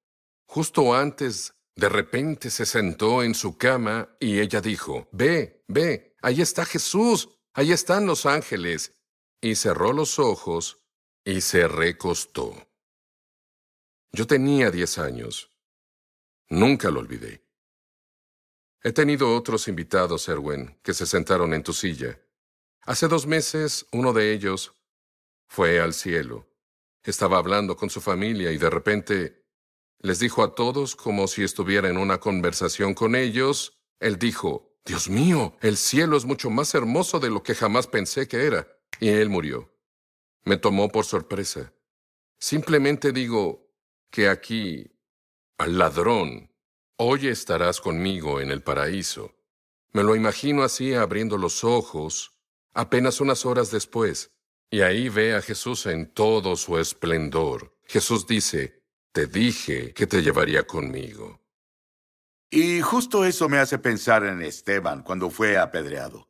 justo 0.45 0.95
antes, 0.95 1.55
de 1.77 1.89
repente 1.89 2.51
se 2.51 2.67
sentó 2.67 3.23
en 3.23 3.35
su 3.35 3.59
cama 3.59 4.17
y 4.21 4.41
ella 4.41 4.61
dijo, 4.61 5.09
Ve, 5.13 5.65
ve, 5.67 6.15
ahí 6.23 6.41
está 6.41 6.65
Jesús, 6.65 7.29
ahí 7.53 7.73
están 7.73 8.07
los 8.07 8.27
ángeles. 8.27 8.93
Y 9.41 9.57
cerró 9.57 9.93
los 9.93 10.19
ojos 10.19 10.79
y 11.25 11.41
se 11.43 11.69
recostó. 11.69 12.55
Yo 14.13 14.27
tenía 14.27 14.71
diez 14.71 14.99
años. 14.99 15.51
Nunca 16.49 16.91
lo 16.91 17.01
olvidé. 17.01 17.45
He 18.83 18.93
tenido 18.93 19.35
otros 19.35 19.67
invitados, 19.69 20.29
Erwin, 20.29 20.79
que 20.83 20.95
se 20.95 21.07
sentaron 21.07 21.53
en 21.53 21.63
tu 21.63 21.73
silla. 21.73 22.21
Hace 22.83 23.09
dos 23.09 23.27
meses, 23.27 23.87
uno 23.93 24.13
de 24.13 24.33
ellos 24.33 24.75
fue 25.49 25.81
al 25.81 25.95
cielo. 25.95 26.47
Estaba 27.03 27.39
hablando 27.39 27.77
con 27.77 27.91
su 27.91 28.01
familia 28.01 28.51
y 28.53 28.59
de 28.59 28.71
repente 28.71 29.44
les 30.05 30.21
dijo 30.21 30.45
a 30.45 30.55
todos 30.55 30.95
como 30.95 31.27
si 31.27 31.43
estuviera 31.43 31.89
en 31.89 31.97
una 31.97 32.21
conversación 32.21 32.95
con 32.95 33.17
ellos. 33.17 33.79
Él 34.01 34.19
dijo, 34.19 34.77
Dios 34.85 35.09
mío, 35.09 35.57
el 35.61 35.77
cielo 35.77 36.17
es 36.17 36.25
mucho 36.25 36.51
más 36.51 36.75
hermoso 36.75 37.19
de 37.19 37.31
lo 37.31 37.43
que 37.43 37.55
jamás 37.55 37.87
pensé 37.87 38.29
que 38.29 38.45
era. 38.45 38.69
Y 39.01 39.09
él 39.09 39.31
murió. 39.31 39.75
Me 40.45 40.59
tomó 40.59 40.89
por 40.91 41.07
sorpresa. 41.07 41.73
Simplemente 42.39 43.13
digo 43.13 43.75
que 44.11 44.29
aquí, 44.29 44.93
al 45.59 45.79
ladrón, 45.79 46.55
Hoy 46.97 47.27
estarás 47.27 47.81
conmigo 47.81 48.41
en 48.41 48.53
el 48.53 48.63
paraíso. 48.63 49.35
Me 49.91 50.05
lo 50.05 50.15
imagino 50.15 50.63
así 50.63 50.95
abriendo 50.95 51.37
los 51.37 51.65
ojos, 51.65 52.39
apenas 52.73 53.21
unas 53.21 53.45
horas 53.45 53.73
después, 53.73 54.31
y 54.71 54.83
ahí 54.83 55.09
ve 55.09 55.35
a 55.35 55.43
Jesús 55.43 55.87
en 55.87 56.15
todo 56.15 56.55
su 56.55 56.79
esplendor. 56.79 57.77
Jesús 57.83 58.29
dice, 58.29 58.84
te 59.15 59.29
dije 59.29 59.95
que 59.95 60.09
te 60.09 60.23
llevaría 60.23 60.65
conmigo. 60.65 61.41
Y 62.51 62.81
justo 62.81 63.25
eso 63.25 63.49
me 63.49 63.59
hace 63.59 63.79
pensar 63.79 64.25
en 64.25 64.43
Esteban 64.43 65.05
cuando 65.05 65.31
fue 65.31 65.57
apedreado. 65.57 66.29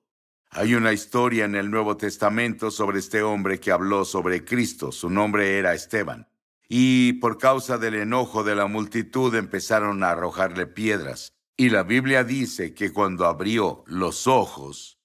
Hay 0.51 0.75
una 0.75 0.93
historia 0.93 1.47
en 1.47 1.55
el 1.55 1.71
Nuevo 1.71 1.97
Testamento 1.97 2.71
sobre 2.71 2.99
este 2.99 3.23
hombre 3.23 3.59
que 3.59 3.73
habló 3.73 4.05
sobre 4.05 4.45
Cristo. 4.45 4.93
Su 4.93 5.09
nombre 5.09 5.59
era 5.59 5.73
Esteban 5.73 6.29
y 6.69 7.15
por 7.15 7.39
causa 7.39 7.79
del 7.79 7.95
enojo 7.95 8.45
de 8.45 8.55
la 8.55 8.67
multitud 8.67 9.35
empezaron 9.35 10.03
a 10.03 10.11
arrojarle 10.11 10.67
piedras. 10.67 11.33
Y 11.57 11.71
la 11.71 11.85
Biblia 11.85 12.23
dice 12.23 12.75
que 12.75 12.93
cuando 12.93 13.25
abrió 13.25 13.83
los 13.87 14.27
ojos, 14.27 14.99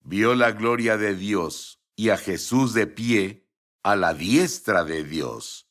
vio 0.00 0.34
la 0.34 0.52
gloria 0.52 0.98
de 0.98 1.14
Dios 1.14 1.80
y 1.96 2.10
a 2.10 2.18
Jesús 2.18 2.74
de 2.74 2.86
pie 2.86 3.48
a 3.82 3.96
la 3.96 4.12
diestra 4.12 4.84
de 4.84 5.02
Dios. 5.02 5.69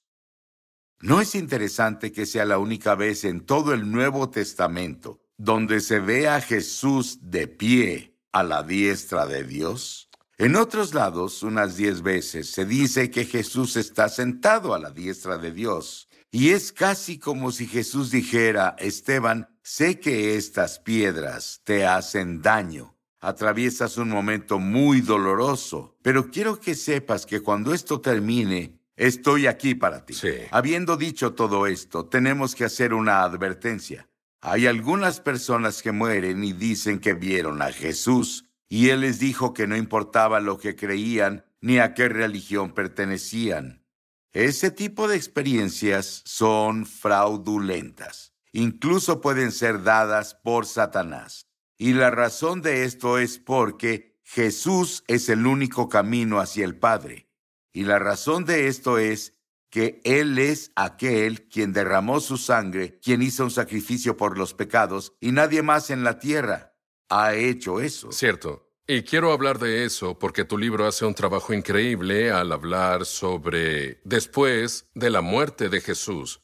¿No 1.02 1.22
es 1.22 1.34
interesante 1.34 2.12
que 2.12 2.26
sea 2.26 2.44
la 2.44 2.58
única 2.58 2.94
vez 2.94 3.24
en 3.24 3.46
todo 3.46 3.74
el 3.74 3.90
Nuevo 3.90 4.30
Testamento 4.30 5.22
donde 5.38 5.80
se 5.80 6.02
ve 6.02 6.28
a 6.28 6.42
Jesús 6.42 7.20
de 7.22 7.48
pie 7.48 8.18
a 8.34 8.44
la 8.44 8.64
diestra 8.64 9.26
de 9.26 9.46
Dios? 9.46 10.10
En 10.38 10.58
otros 10.58 10.94
lados, 10.94 11.42
unas 11.42 11.78
diez 11.78 12.02
veces, 12.02 12.52
se 12.52 12.66
dice 12.66 13.10
que 13.12 13.24
Jesús 13.24 13.78
está 13.78 14.10
sentado 14.10 14.74
a 14.74 14.80
la 14.80 14.92
diestra 14.92 15.38
de 15.38 15.54
Dios. 15.54 16.10
Y 16.32 16.50
es 16.50 16.74
casi 16.74 17.18
como 17.18 17.54
si 17.54 17.66
Jesús 17.66 18.12
dijera, 18.12 18.76
Esteban, 18.78 19.48
sé 19.64 20.02
que 20.02 20.36
estas 20.36 20.80
piedras 20.80 21.62
te 21.64 21.86
hacen 21.86 22.42
daño. 22.42 22.98
Atraviesas 23.22 23.98
un 23.98 24.10
momento 24.10 24.60
muy 24.60 25.00
doloroso, 25.00 25.98
pero 26.02 26.30
quiero 26.30 26.60
que 26.60 26.76
sepas 26.76 27.26
que 27.26 27.40
cuando 27.42 27.74
esto 27.74 28.02
termine, 28.02 28.79
estoy 29.00 29.48
aquí 29.48 29.74
para 29.74 30.06
ti. 30.06 30.14
Habiendo 30.52 30.98
dicho 30.98 31.34
todo 31.34 31.66
esto, 31.66 32.06
tenemos 32.06 32.54
que 32.54 32.66
hacer 32.66 32.94
una 32.94 33.24
advertencia. 33.24 34.08
Hay 34.42 34.68
algunas 34.68 35.20
personas 35.20 35.82
que 35.82 35.92
mueren 35.92 36.44
y 36.44 36.54
dicen 36.54 37.00
que 37.00 37.14
vieron 37.14 37.62
a 37.62 37.72
Jesús, 37.72 38.46
y 38.70 38.90
él 38.90 39.02
les 39.02 39.20
dijo 39.20 39.54
que 39.54 39.68
no 39.68 39.76
importaba 39.76 40.40
lo 40.40 40.60
que 40.60 40.76
creían 40.76 41.44
ni 41.62 41.80
a 41.80 41.94
qué 41.94 42.08
religión 42.08 42.74
pertenecían. 42.74 43.84
Ese 44.32 44.70
tipo 44.70 45.08
de 45.08 45.16
experiencias 45.16 46.22
son 46.26 46.86
fraudulentas. 46.86 48.34
Incluso 48.52 49.22
pueden 49.22 49.52
ser 49.52 49.84
dadas 49.84 50.36
por 50.36 50.66
Satanás. 50.66 51.48
Y 51.78 51.94
la 51.94 52.12
razón 52.12 52.62
de 52.62 52.84
esto 52.84 53.18
es 53.18 53.40
porque 53.40 54.20
Jesús 54.24 55.04
es 55.08 55.30
el 55.30 55.48
único 55.48 55.90
camino 55.90 56.40
hacia 56.40 56.66
el 56.66 56.76
Padre. 56.76 57.29
Y 57.74 57.84
la 57.84 58.00
razón 58.00 58.46
de 58.46 58.68
esto 58.68 58.98
es 58.98 59.36
que 59.70 60.02
Él 60.04 60.40
es 60.40 60.72
aquel 60.76 61.48
quien 61.48 61.74
derramó 61.74 62.20
su 62.20 62.38
sangre, 62.38 63.00
quien 63.00 63.22
hizo 63.22 63.44
un 63.44 63.52
sacrificio 63.52 64.18
por 64.18 64.38
los 64.38 64.54
pecados, 64.54 65.14
y 65.20 65.32
nadie 65.32 65.62
más 65.62 65.90
en 65.92 66.04
la 66.04 66.18
tierra 66.20 66.76
ha 67.10 67.36
hecho 67.36 67.80
eso. 67.80 68.12
Cierto. 68.12 68.66
Y 68.88 69.04
quiero 69.04 69.32
hablar 69.32 69.60
de 69.60 69.86
eso 69.86 70.18
porque 70.18 70.46
tu 70.46 70.58
libro 70.58 70.88
hace 70.88 71.06
un 71.06 71.14
trabajo 71.14 71.54
increíble 71.54 72.32
al 72.32 72.52
hablar 72.52 73.06
sobre 73.06 74.02
después 74.04 74.90
de 74.96 75.12
la 75.12 75.22
muerte 75.22 75.70
de 75.70 75.82
Jesús. 75.82 76.42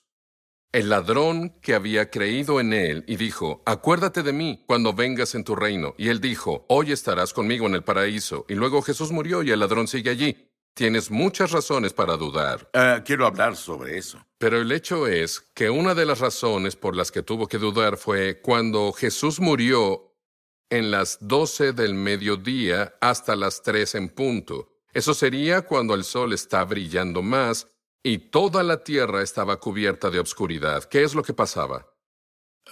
el 0.76 0.90
ladrón 0.90 1.52
que 1.62 1.74
había 1.74 2.10
creído 2.10 2.60
en 2.60 2.74
él 2.74 3.06
y 3.08 3.16
dijo, 3.16 3.64
acuérdate 3.66 4.24
de 4.24 4.34
mí 4.34 4.62
cuando 4.68 4.94
vengas 4.94 5.34
en 5.34 5.46
tu 5.46 5.56
reino. 5.56 5.96
Y 5.98 6.10
él 6.10 6.20
dijo, 6.20 6.66
hoy 6.68 6.92
estarás 6.92 7.32
conmigo 7.32 7.66
en 7.66 7.76
el 7.76 7.84
paraíso. 7.86 8.46
Y 8.50 8.56
luego 8.56 8.82
Jesús 8.82 9.14
murió 9.14 9.42
y 9.42 9.52
el 9.52 9.62
ladrón 9.62 9.88
sigue 9.88 10.10
allí. 10.10 10.52
Tienes 10.76 11.10
muchas 11.10 11.52
razones 11.52 11.94
para 11.94 12.18
dudar. 12.18 12.70
Uh, 12.74 13.02
quiero 13.06 13.26
hablar 13.26 13.56
sobre 13.56 13.98
eso. 13.98 14.20
Pero 14.38 14.60
el 14.60 14.70
hecho 14.74 15.08
es 15.08 15.40
que 15.40 15.70
una 15.70 15.96
de 15.96 16.06
las 16.06 16.20
razones 16.20 16.76
por 16.76 16.98
las 16.98 17.14
que 17.14 17.24
tuvo 17.24 17.48
que 17.48 17.58
dudar 17.58 17.96
fue 17.96 18.42
cuando 18.42 18.92
Jesús 18.92 19.40
murió 19.40 20.14
en 20.70 20.92
las 20.92 21.18
doce 21.22 21.72
del 21.72 21.94
mediodía 21.94 22.94
hasta 23.00 23.38
las 23.38 23.64
tres 23.64 23.96
en 23.96 24.10
punto. 24.10 24.74
Eso 24.94 25.14
sería 25.14 25.62
cuando 25.62 25.94
el 25.96 26.04
sol 26.04 26.34
está 26.34 26.66
brillando 26.66 27.22
más 27.22 27.68
y 28.04 28.18
toda 28.18 28.62
la 28.62 28.84
tierra 28.84 29.24
estaba 29.24 29.62
cubierta 29.62 30.10
de 30.10 30.20
obscuridad. 30.20 30.84
¿Qué 30.84 31.04
es 31.04 31.16
lo 31.16 31.24
que 31.24 31.34
pasaba? 31.34 31.88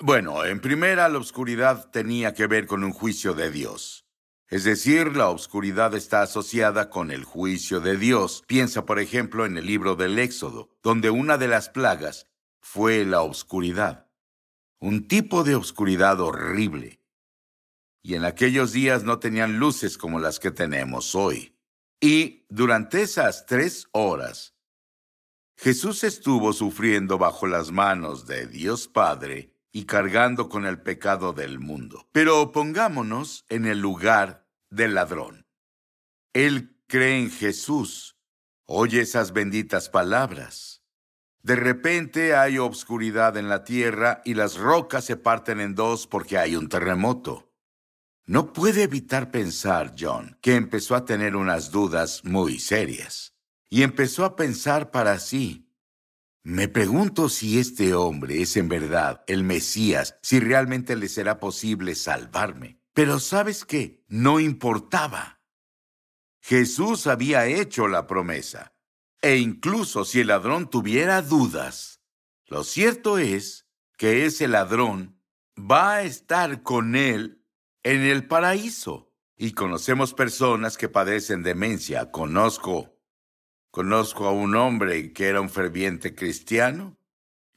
Bueno, 0.01 0.43
en 0.43 0.59
primera, 0.59 1.07
la 1.07 1.19
oscuridad 1.19 1.89
tenía 1.89 2.33
que 2.33 2.47
ver 2.47 2.65
con 2.67 2.83
un 2.83 2.91
juicio 2.91 3.33
de 3.33 3.49
Dios. 3.49 4.02
Es 4.53 4.65
decir, 4.65 5.17
la 5.17 5.29
oscuridad 5.29 5.95
está 5.95 6.21
asociada 6.21 6.91
con 6.91 7.09
el 7.09 7.23
juicio 7.23 7.79
de 7.79 7.97
Dios. 7.97 8.43
Piensa, 8.45 8.85
por 8.85 8.99
ejemplo, 8.99 9.47
en 9.47 9.57
el 9.57 9.65
libro 9.65 9.95
del 9.95 10.19
Éxodo, 10.19 10.69
donde 10.83 11.09
una 11.09 11.39
de 11.39 11.47
las 11.47 11.69
plagas 11.69 12.27
fue 12.61 13.03
la 13.03 13.23
oscuridad. 13.23 14.11
Un 14.77 15.07
tipo 15.07 15.43
de 15.43 15.55
oscuridad 15.55 16.21
horrible. 16.21 17.01
Y 18.03 18.13
en 18.13 18.25
aquellos 18.25 18.73
días 18.73 19.03
no 19.03 19.17
tenían 19.17 19.57
luces 19.57 19.97
como 19.97 20.19
las 20.19 20.39
que 20.39 20.51
tenemos 20.51 21.15
hoy. 21.15 21.57
Y 21.99 22.45
durante 22.47 23.01
esas 23.01 23.47
tres 23.47 23.87
horas, 23.91 24.53
Jesús 25.57 26.03
estuvo 26.03 26.53
sufriendo 26.53 27.17
bajo 27.17 27.47
las 27.47 27.71
manos 27.71 28.27
de 28.27 28.45
Dios 28.45 28.87
Padre 28.87 29.55
y 29.71 29.85
cargando 29.85 30.47
con 30.47 30.67
el 30.67 30.79
pecado 30.79 31.33
del 31.33 31.57
mundo. 31.57 32.07
Pero 32.11 32.51
pongámonos 32.51 33.45
en 33.49 33.65
el 33.65 33.79
lugar 33.79 34.42
del 34.73 34.95
ladrón. 34.95 35.45
Él 36.33 36.77
cree 36.87 37.19
en 37.19 37.31
Jesús, 37.31 38.17
oye 38.65 39.01
esas 39.01 39.33
benditas 39.33 39.89
palabras. 39.89 40.83
De 41.41 41.55
repente 41.55 42.35
hay 42.35 42.57
obscuridad 42.57 43.35
en 43.37 43.49
la 43.49 43.63
tierra 43.63 44.21
y 44.23 44.33
las 44.33 44.57
rocas 44.57 45.05
se 45.05 45.17
parten 45.17 45.59
en 45.59 45.75
dos 45.75 46.07
porque 46.07 46.37
hay 46.37 46.55
un 46.55 46.69
terremoto. 46.69 47.53
No 48.25 48.53
puede 48.53 48.83
evitar 48.83 49.31
pensar, 49.31 49.93
John, 49.99 50.37
que 50.41 50.55
empezó 50.55 50.95
a 50.95 51.03
tener 51.03 51.35
unas 51.35 51.71
dudas 51.71 52.23
muy 52.23 52.59
serias 52.59 53.35
y 53.69 53.83
empezó 53.83 54.23
a 54.23 54.35
pensar 54.37 54.91
para 54.91 55.19
sí. 55.19 55.69
Me 56.43 56.67
pregunto 56.67 57.27
si 57.27 57.59
este 57.59 57.93
hombre 57.93 58.41
es 58.41 58.55
en 58.55 58.69
verdad 58.69 59.23
el 59.27 59.43
Mesías, 59.43 60.17
si 60.21 60.39
realmente 60.39 60.95
le 60.95 61.09
será 61.09 61.39
posible 61.39 61.95
salvarme. 61.95 62.82
Pero 62.93 63.19
sabes 63.19 63.65
qué, 63.65 64.03
no 64.07 64.39
importaba. 64.39 65.41
Jesús 66.41 67.07
había 67.07 67.45
hecho 67.45 67.87
la 67.87 68.07
promesa. 68.07 68.75
E 69.21 69.37
incluso 69.37 70.05
si 70.05 70.19
el 70.19 70.27
ladrón 70.27 70.69
tuviera 70.69 71.21
dudas, 71.21 72.01
lo 72.45 72.63
cierto 72.63 73.17
es 73.17 73.67
que 73.97 74.25
ese 74.25 74.47
ladrón 74.47 75.21
va 75.57 75.95
a 75.95 76.03
estar 76.03 76.61
con 76.61 76.95
él 76.95 77.43
en 77.83 78.01
el 78.01 78.27
paraíso. 78.27 79.13
Y 79.35 79.53
conocemos 79.53 80.13
personas 80.13 80.77
que 80.77 80.89
padecen 80.89 81.41
demencia. 81.41 82.11
Conozco 82.11 82.93
Conozco 83.73 84.27
a 84.27 84.31
un 84.31 84.55
hombre 84.55 85.13
que 85.13 85.25
era 85.25 85.41
un 85.41 85.49
ferviente 85.49 86.13
cristiano. 86.13 86.95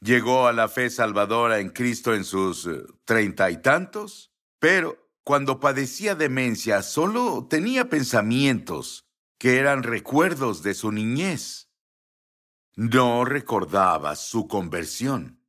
Llegó 0.00 0.47
a 0.47 0.55
la 0.55 0.66
fe 0.66 0.88
salvadora 0.88 1.59
en 1.59 1.69
Cristo 1.69 2.14
en 2.14 2.25
sus 2.25 2.66
eh, 2.66 2.87
treinta 3.05 3.50
y 3.50 3.61
tantos, 3.61 4.33
pero 4.59 5.05
cuando 5.26 5.59
padecía 5.59 6.14
demencia 6.14 6.83
solo 6.83 7.49
tenía 7.50 7.88
pensamientos 7.88 9.09
que 9.38 9.59
eran 9.59 9.83
recuerdos 9.83 10.62
de 10.62 10.73
su 10.73 10.92
niñez. 10.92 11.69
No 12.76 13.25
recordaba 13.25 14.15
su 14.15 14.47
conversión. 14.47 15.43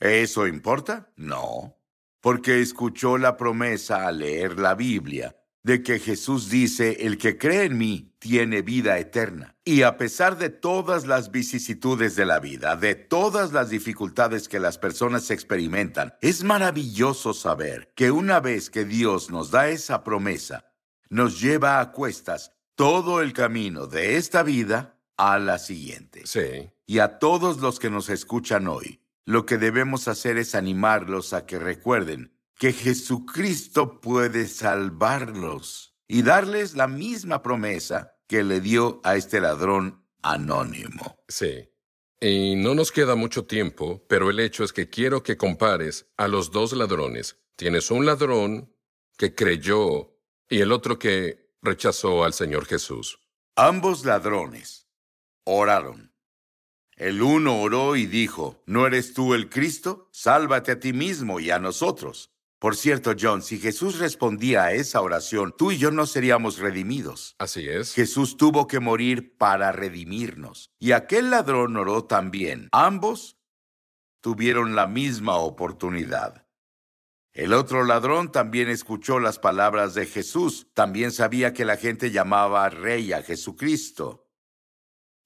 ¿Eso 0.00 0.48
importa? 0.48 1.12
No, 1.14 1.78
porque 2.20 2.60
escuchó 2.60 3.16
la 3.16 3.36
promesa 3.36 4.08
al 4.08 4.18
leer 4.18 4.58
la 4.58 4.74
Biblia 4.74 5.36
de 5.64 5.82
que 5.82 5.98
Jesús 5.98 6.50
dice, 6.50 7.06
el 7.06 7.18
que 7.18 7.38
cree 7.38 7.64
en 7.64 7.78
mí 7.78 8.14
tiene 8.18 8.62
vida 8.62 8.98
eterna. 8.98 9.56
Y 9.64 9.82
a 9.82 9.96
pesar 9.96 10.36
de 10.36 10.50
todas 10.50 11.06
las 11.06 11.30
vicisitudes 11.30 12.16
de 12.16 12.26
la 12.26 12.40
vida, 12.40 12.76
de 12.76 12.94
todas 12.94 13.52
las 13.52 13.70
dificultades 13.70 14.48
que 14.48 14.58
las 14.58 14.78
personas 14.78 15.30
experimentan, 15.30 16.14
es 16.20 16.42
maravilloso 16.42 17.32
saber 17.32 17.92
que 17.94 18.10
una 18.10 18.40
vez 18.40 18.70
que 18.70 18.84
Dios 18.84 19.30
nos 19.30 19.50
da 19.50 19.68
esa 19.68 20.02
promesa, 20.02 20.72
nos 21.08 21.40
lleva 21.40 21.80
a 21.80 21.92
cuestas 21.92 22.52
todo 22.74 23.20
el 23.20 23.32
camino 23.32 23.86
de 23.86 24.16
esta 24.16 24.42
vida 24.42 24.98
a 25.16 25.38
la 25.38 25.58
siguiente. 25.58 26.22
Sí. 26.26 26.70
Y 26.86 26.98
a 26.98 27.18
todos 27.18 27.58
los 27.58 27.78
que 27.78 27.90
nos 27.90 28.08
escuchan 28.08 28.66
hoy, 28.66 29.00
lo 29.24 29.46
que 29.46 29.58
debemos 29.58 30.08
hacer 30.08 30.38
es 30.38 30.56
animarlos 30.56 31.32
a 31.32 31.46
que 31.46 31.58
recuerden 31.58 32.32
que 32.58 32.72
Jesucristo 32.72 34.00
puede 34.00 34.46
salvarlos 34.46 35.96
y 36.06 36.22
darles 36.22 36.74
la 36.74 36.88
misma 36.88 37.42
promesa 37.42 38.16
que 38.26 38.42
le 38.44 38.60
dio 38.60 39.00
a 39.04 39.16
este 39.16 39.40
ladrón 39.40 40.06
anónimo. 40.22 41.18
Sí. 41.28 41.68
Y 42.20 42.54
no 42.54 42.74
nos 42.74 42.92
queda 42.92 43.16
mucho 43.16 43.46
tiempo, 43.46 44.04
pero 44.08 44.30
el 44.30 44.38
hecho 44.38 44.62
es 44.62 44.72
que 44.72 44.88
quiero 44.88 45.22
que 45.22 45.36
compares 45.36 46.06
a 46.16 46.28
los 46.28 46.52
dos 46.52 46.72
ladrones. 46.72 47.36
Tienes 47.56 47.90
un 47.90 48.06
ladrón 48.06 48.72
que 49.16 49.34
creyó 49.34 50.16
y 50.48 50.60
el 50.60 50.70
otro 50.72 50.98
que 50.98 51.56
rechazó 51.62 52.24
al 52.24 52.32
Señor 52.32 52.66
Jesús. 52.66 53.18
Ambos 53.56 54.04
ladrones 54.04 54.88
oraron. 55.44 56.14
El 56.96 57.22
uno 57.22 57.60
oró 57.60 57.96
y 57.96 58.06
dijo, 58.06 58.62
¿no 58.66 58.86
eres 58.86 59.14
tú 59.14 59.34
el 59.34 59.48
Cristo? 59.48 60.08
Sálvate 60.12 60.72
a 60.72 60.80
ti 60.80 60.92
mismo 60.92 61.40
y 61.40 61.50
a 61.50 61.58
nosotros. 61.58 62.31
Por 62.62 62.76
cierto, 62.76 63.14
John, 63.20 63.42
si 63.42 63.58
Jesús 63.58 63.98
respondía 63.98 64.62
a 64.62 64.72
esa 64.72 65.00
oración, 65.00 65.52
tú 65.58 65.72
y 65.72 65.78
yo 65.78 65.90
no 65.90 66.06
seríamos 66.06 66.58
redimidos. 66.58 67.34
Así 67.40 67.68
es. 67.68 67.92
Jesús 67.92 68.36
tuvo 68.36 68.68
que 68.68 68.78
morir 68.78 69.36
para 69.36 69.72
redimirnos. 69.72 70.70
Y 70.78 70.92
aquel 70.92 71.30
ladrón 71.30 71.76
oró 71.76 72.04
también. 72.04 72.68
Ambos 72.70 73.36
tuvieron 74.20 74.76
la 74.76 74.86
misma 74.86 75.38
oportunidad. 75.38 76.46
El 77.32 77.52
otro 77.52 77.82
ladrón 77.82 78.30
también 78.30 78.68
escuchó 78.68 79.18
las 79.18 79.40
palabras 79.40 79.94
de 79.94 80.06
Jesús. 80.06 80.68
También 80.72 81.10
sabía 81.10 81.52
que 81.52 81.64
la 81.64 81.76
gente 81.76 82.12
llamaba 82.12 82.68
rey 82.68 83.12
a 83.12 83.24
Jesucristo. 83.24 84.30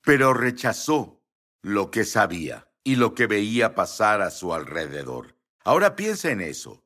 Pero 0.01 0.33
rechazó 0.33 1.23
lo 1.61 1.91
que 1.91 2.07
sabía 2.07 2.73
y 2.83 2.97
lo 2.97 3.15
que 3.15 3.27
veía 3.27 3.75
pasar 3.75 4.23
a 4.23 4.31
su 4.31 4.55
alrededor. 4.55 5.37
Ahora 5.65 5.97
piensa 5.97 6.31
en 6.31 6.41
eso. 6.41 6.86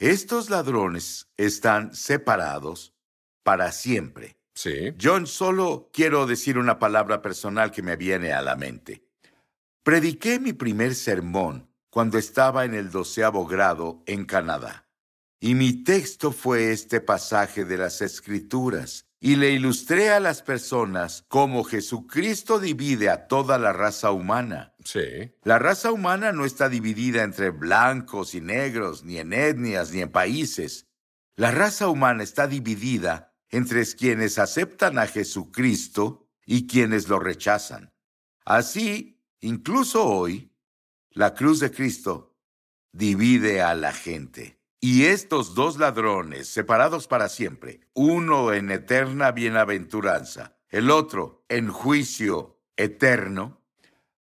Estos 0.00 0.48
ladrones 0.48 1.28
están 1.36 1.94
separados 1.94 2.94
para 3.42 3.70
siempre. 3.70 4.38
Sí. 4.54 4.94
John, 4.98 5.26
solo 5.26 5.90
quiero 5.92 6.24
decir 6.24 6.56
una 6.56 6.78
palabra 6.78 7.20
personal 7.20 7.70
que 7.70 7.82
me 7.82 7.96
viene 7.96 8.32
a 8.32 8.40
la 8.40 8.56
mente. 8.56 9.04
Prediqué 9.82 10.40
mi 10.40 10.54
primer 10.54 10.94
sermón 10.94 11.68
cuando 11.90 12.16
estaba 12.16 12.64
en 12.64 12.72
el 12.72 12.90
doceavo 12.90 13.46
grado 13.46 14.02
en 14.06 14.24
Canadá. 14.24 14.88
Y 15.38 15.54
mi 15.54 15.84
texto 15.84 16.32
fue 16.32 16.72
este 16.72 17.02
pasaje 17.02 17.66
de 17.66 17.76
las 17.76 18.00
Escrituras, 18.00 19.06
y 19.22 19.36
le 19.36 19.50
ilustré 19.50 20.10
a 20.10 20.18
las 20.18 20.40
personas 20.40 21.26
cómo 21.28 21.62
Jesucristo 21.62 22.58
divide 22.58 23.10
a 23.10 23.26
toda 23.26 23.58
la 23.58 23.74
raza 23.74 24.12
humana. 24.12 24.74
Sí. 24.82 25.34
La 25.42 25.58
raza 25.58 25.92
humana 25.92 26.32
no 26.32 26.46
está 26.46 26.70
dividida 26.70 27.22
entre 27.22 27.50
blancos 27.50 28.34
y 28.34 28.40
negros, 28.40 29.04
ni 29.04 29.18
en 29.18 29.34
etnias, 29.34 29.92
ni 29.92 30.00
en 30.00 30.10
países. 30.10 30.88
La 31.36 31.50
raza 31.50 31.88
humana 31.88 32.22
está 32.22 32.46
dividida 32.46 33.34
entre 33.50 33.84
quienes 33.94 34.38
aceptan 34.38 34.98
a 34.98 35.06
Jesucristo 35.06 36.30
y 36.46 36.66
quienes 36.66 37.08
lo 37.08 37.18
rechazan. 37.18 37.92
Así, 38.46 39.22
incluso 39.40 40.06
hoy, 40.06 40.50
la 41.10 41.34
cruz 41.34 41.60
de 41.60 41.70
Cristo 41.70 42.38
divide 42.92 43.60
a 43.60 43.74
la 43.74 43.92
gente. 43.92 44.59
Y 44.80 45.04
estos 45.04 45.54
dos 45.54 45.78
ladrones, 45.78 46.48
separados 46.48 47.06
para 47.06 47.28
siempre, 47.28 47.80
uno 47.92 48.54
en 48.54 48.70
eterna 48.70 49.30
bienaventuranza, 49.30 50.56
el 50.70 50.90
otro 50.90 51.44
en 51.48 51.68
juicio 51.68 52.58
eterno, 52.76 53.60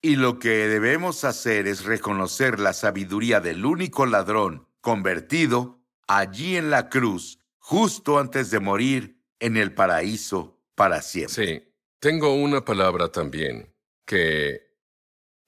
y 0.03 0.17
lo 0.17 0.39
que 0.39 0.69
debemos 0.69 1.25
hacer 1.25 1.69
es 1.69 1.85
reconocer 1.85 2.59
la 2.59 2.73
sabiduría 2.73 3.41
del 3.41 3.65
único 3.65 4.05
ladrón 4.07 4.67
convertido 4.81 5.81
allí 6.09 6.57
en 6.57 6.71
la 6.71 6.89
cruz, 6.89 7.41
justo 7.59 8.19
antes 8.19 8.51
de 8.51 8.61
morir 8.61 9.21
en 9.39 9.57
el 9.57 9.75
paraíso 9.75 10.61
para 10.75 11.03
siempre. 11.03 11.47
Sí, 11.47 11.73
tengo 12.01 12.35
una 12.35 12.65
palabra 12.65 13.13
también 13.13 13.73
que 14.05 14.67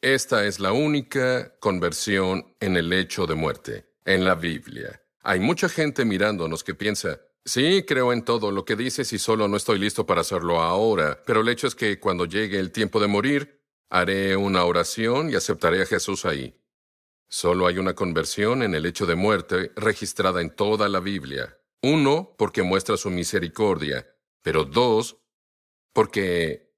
Esta 0.03 0.47
es 0.47 0.61
la 0.61 0.73
única 0.73 1.59
conversión 1.59 2.55
en 2.61 2.77
el 2.77 2.93
hecho 2.93 3.27
de 3.27 3.35
muerte, 3.35 3.90
en 4.05 4.25
la 4.25 4.35
Biblia. 4.35 5.03
Hay 5.23 5.41
mucha 5.41 5.69
gente 5.69 6.05
mirándonos 6.05 6.65
que 6.65 6.75
piensa, 6.75 7.21
sí, 7.45 7.85
creo 7.87 8.13
en 8.13 8.25
todo 8.25 8.51
lo 8.51 8.65
que 8.65 8.77
dices 8.77 9.13
y 9.13 9.19
solo 9.19 9.49
no 9.49 9.57
estoy 9.57 9.79
listo 9.79 10.07
para 10.07 10.23
hacerlo 10.23 10.61
ahora, 10.61 11.23
pero 11.27 11.41
el 11.41 11.49
hecho 11.49 11.67
es 11.67 11.75
que 11.75 12.01
cuando 12.01 12.25
llegue 12.25 12.59
el 12.59 12.73
tiempo 12.73 13.01
de 13.01 13.07
morir, 13.07 13.61
haré 13.91 14.37
una 14.37 14.65
oración 14.65 15.31
y 15.31 15.35
aceptaré 15.35 15.83
a 15.83 15.87
Jesús 15.87 16.25
ahí. 16.25 16.57
Solo 17.29 17.67
hay 17.67 17.79
una 17.79 17.95
conversión 17.95 18.63
en 18.63 18.75
el 18.75 18.87
hecho 18.87 19.07
de 19.07 19.15
muerte 19.15 19.73
registrada 19.77 20.41
en 20.41 20.51
toda 20.51 20.89
la 20.89 21.01
Biblia. 21.01 21.59
Uno, 21.83 22.35
porque 22.37 22.63
muestra 22.63 22.97
su 22.97 23.11
misericordia, 23.11 24.07
pero 24.43 24.65
dos, 24.65 25.19
porque 25.93 26.70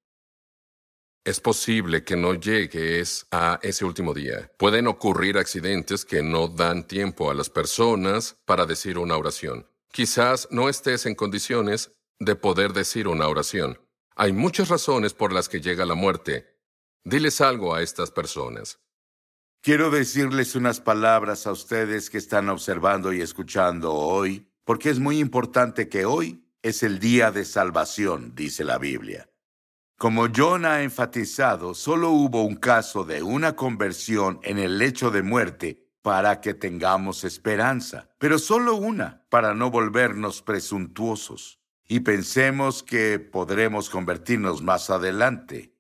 es 1.25 1.41
posible 1.41 2.05
que 2.05 2.17
no 2.17 2.35
llegues 2.35 3.27
a 3.31 3.61
ese 3.63 3.85
último 3.85 4.13
día. 4.13 4.51
Pueden 4.59 4.87
ocurrir 4.87 5.39
accidentes 5.39 6.05
que 6.05 6.23
no 6.23 6.49
dan 6.49 6.87
tiempo 6.87 7.31
a 7.31 7.35
las 7.35 7.49
personas 7.49 8.37
para 8.45 8.67
decir 8.67 8.99
una 8.99 9.17
oración. 9.17 9.67
Quizás 9.93 10.49
no 10.51 10.69
estés 10.69 11.07
en 11.07 11.15
condiciones 11.15 11.93
de 12.19 12.35
poder 12.35 12.73
decir 12.73 13.09
una 13.09 13.29
oración. 13.29 13.79
Hay 14.17 14.33
muchas 14.33 14.69
razones 14.69 15.15
por 15.15 15.33
las 15.33 15.49
que 15.49 15.61
llega 15.61 15.87
la 15.87 15.95
muerte. 15.95 16.59
Diles 17.05 17.41
algo 17.41 17.75
a 17.75 17.83
estas 17.83 18.11
personas. 18.11 18.81
Quiero 19.61 19.91
decirles 19.91 20.57
unas 20.57 20.81
palabras 20.81 21.47
a 21.47 21.53
ustedes 21.53 22.11
que 22.11 22.19
están 22.19 22.49
observando 22.49 23.13
y 23.13 23.21
escuchando 23.21 23.93
hoy, 23.93 24.49
porque 24.65 24.91
es 24.91 24.99
muy 24.99 25.21
importante 25.21 25.89
que 25.89 26.05
hoy 26.05 26.45
es 26.63 26.83
el 26.83 26.99
día 26.99 27.31
de 27.31 27.45
salvación, 27.45 28.35
dice 28.35 28.65
la 28.65 28.79
Biblia. 28.79 29.32
Como 30.03 30.27
John 30.35 30.65
ha 30.65 30.83
enfatizado, 30.83 31.75
solo 31.75 32.11
hubo 32.11 32.43
un 32.43 32.57
caso 32.57 33.05
de 33.05 33.23
una 33.23 33.55
conversión 33.55 34.41
en 34.43 34.59
el 34.59 34.77
lecho 34.77 35.13
de 35.13 35.23
muerte 35.23 35.87
para 36.03 36.41
que 36.41 36.55
tengamos 36.55 37.23
esperanza, 37.23 38.11
pero 38.19 38.41
solo 38.41 38.75
una 38.75 39.25
para 39.29 39.55
no 39.55 39.71
volvernos 39.71 40.43
presuntuosos 40.43 41.61
y 41.87 42.01
pensemos 42.01 42.83
que 42.83 43.21
podremos 43.21 43.91
convertirnos 43.91 44.61
más 44.61 44.91
adelante. 44.91 45.73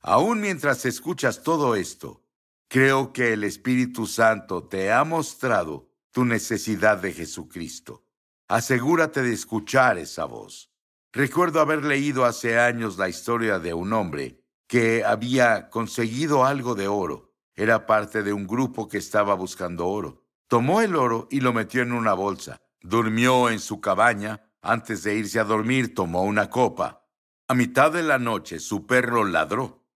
Aún 0.00 0.40
mientras 0.40 0.86
escuchas 0.86 1.42
todo 1.42 1.76
esto, 1.76 2.24
creo 2.68 3.12
que 3.12 3.34
el 3.34 3.44
Espíritu 3.44 4.06
Santo 4.06 4.64
te 4.64 4.90
ha 4.90 5.04
mostrado 5.04 5.90
tu 6.12 6.24
necesidad 6.24 6.96
de 6.96 7.12
Jesucristo. 7.12 8.06
Asegúrate 8.48 9.20
de 9.20 9.34
escuchar 9.34 9.98
esa 9.98 10.24
voz. 10.24 10.70
Recuerdo 11.16 11.62
haber 11.62 11.82
leído 11.82 12.26
hace 12.26 12.58
años 12.58 12.98
la 12.98 13.08
historia 13.08 13.58
de 13.58 13.72
un 13.72 13.94
hombre 13.94 14.44
que 14.66 15.02
había 15.02 15.70
conseguido 15.70 16.44
algo 16.44 16.74
de 16.74 16.88
oro. 16.88 17.32
Era 17.54 17.86
parte 17.86 18.22
de 18.22 18.34
un 18.34 18.46
grupo 18.46 18.86
que 18.86 18.98
estaba 18.98 19.32
buscando 19.32 19.86
oro. 19.86 20.26
Tomó 20.46 20.82
el 20.82 20.94
oro 20.94 21.26
y 21.30 21.40
lo 21.40 21.54
metió 21.54 21.80
en 21.80 21.92
una 21.92 22.12
bolsa. 22.12 22.60
Durmió 22.82 23.48
en 23.48 23.60
su 23.60 23.80
cabaña. 23.80 24.50
Antes 24.60 25.04
de 25.04 25.14
irse 25.14 25.40
a 25.40 25.44
dormir 25.44 25.94
tomó 25.94 26.22
una 26.22 26.50
copa. 26.50 27.06
A 27.48 27.54
mitad 27.54 27.90
de 27.90 28.02
la 28.02 28.18
noche 28.18 28.58
su 28.58 28.86
perro 28.86 29.24
ladró. 29.24 29.86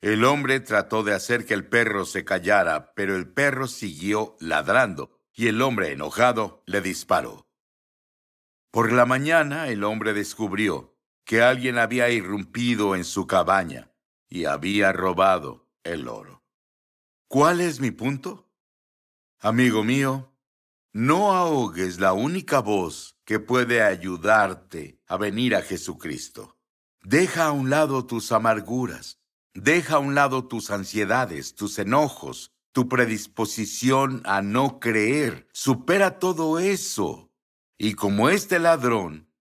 El 0.00 0.24
hombre 0.24 0.58
trató 0.58 1.04
de 1.04 1.14
hacer 1.14 1.46
que 1.46 1.54
el 1.54 1.68
perro 1.68 2.04
se 2.04 2.24
callara, 2.24 2.94
pero 2.96 3.14
el 3.14 3.28
perro 3.28 3.68
siguió 3.68 4.34
ladrando 4.40 5.20
y 5.32 5.46
el 5.46 5.62
hombre 5.62 5.92
enojado 5.92 6.64
le 6.66 6.80
disparó. 6.80 7.47
Por 8.70 8.92
la 8.92 9.06
mañana 9.06 9.68
el 9.68 9.82
hombre 9.82 10.12
descubrió 10.12 10.94
que 11.24 11.42
alguien 11.42 11.78
había 11.78 12.10
irrumpido 12.10 12.94
en 12.94 13.04
su 13.04 13.26
cabaña 13.26 13.92
y 14.28 14.44
había 14.44 14.92
robado 14.92 15.70
el 15.84 16.06
oro. 16.06 16.44
¿Cuál 17.28 17.62
es 17.62 17.80
mi 17.80 17.90
punto? 17.90 18.50
Amigo 19.40 19.84
mío, 19.84 20.34
no 20.92 21.32
ahogues 21.32 21.98
la 21.98 22.12
única 22.12 22.60
voz 22.60 23.16
que 23.24 23.38
puede 23.40 23.82
ayudarte 23.82 25.00
a 25.06 25.16
venir 25.16 25.54
a 25.54 25.62
Jesucristo. 25.62 26.58
Deja 27.02 27.46
a 27.46 27.52
un 27.52 27.70
lado 27.70 28.04
tus 28.06 28.32
amarguras, 28.32 29.18
deja 29.54 29.96
a 29.96 29.98
un 29.98 30.14
lado 30.14 30.46
tus 30.46 30.70
ansiedades, 30.70 31.54
tus 31.54 31.78
enojos, 31.78 32.52
tu 32.72 32.88
predisposición 32.88 34.20
a 34.24 34.42
no 34.42 34.78
creer. 34.78 35.48
Supera 35.52 36.18
todo 36.18 36.58
eso 36.58 37.27
y 37.78 37.94
como 37.94 38.28
este 38.28 38.58
ladrón, 38.58 39.32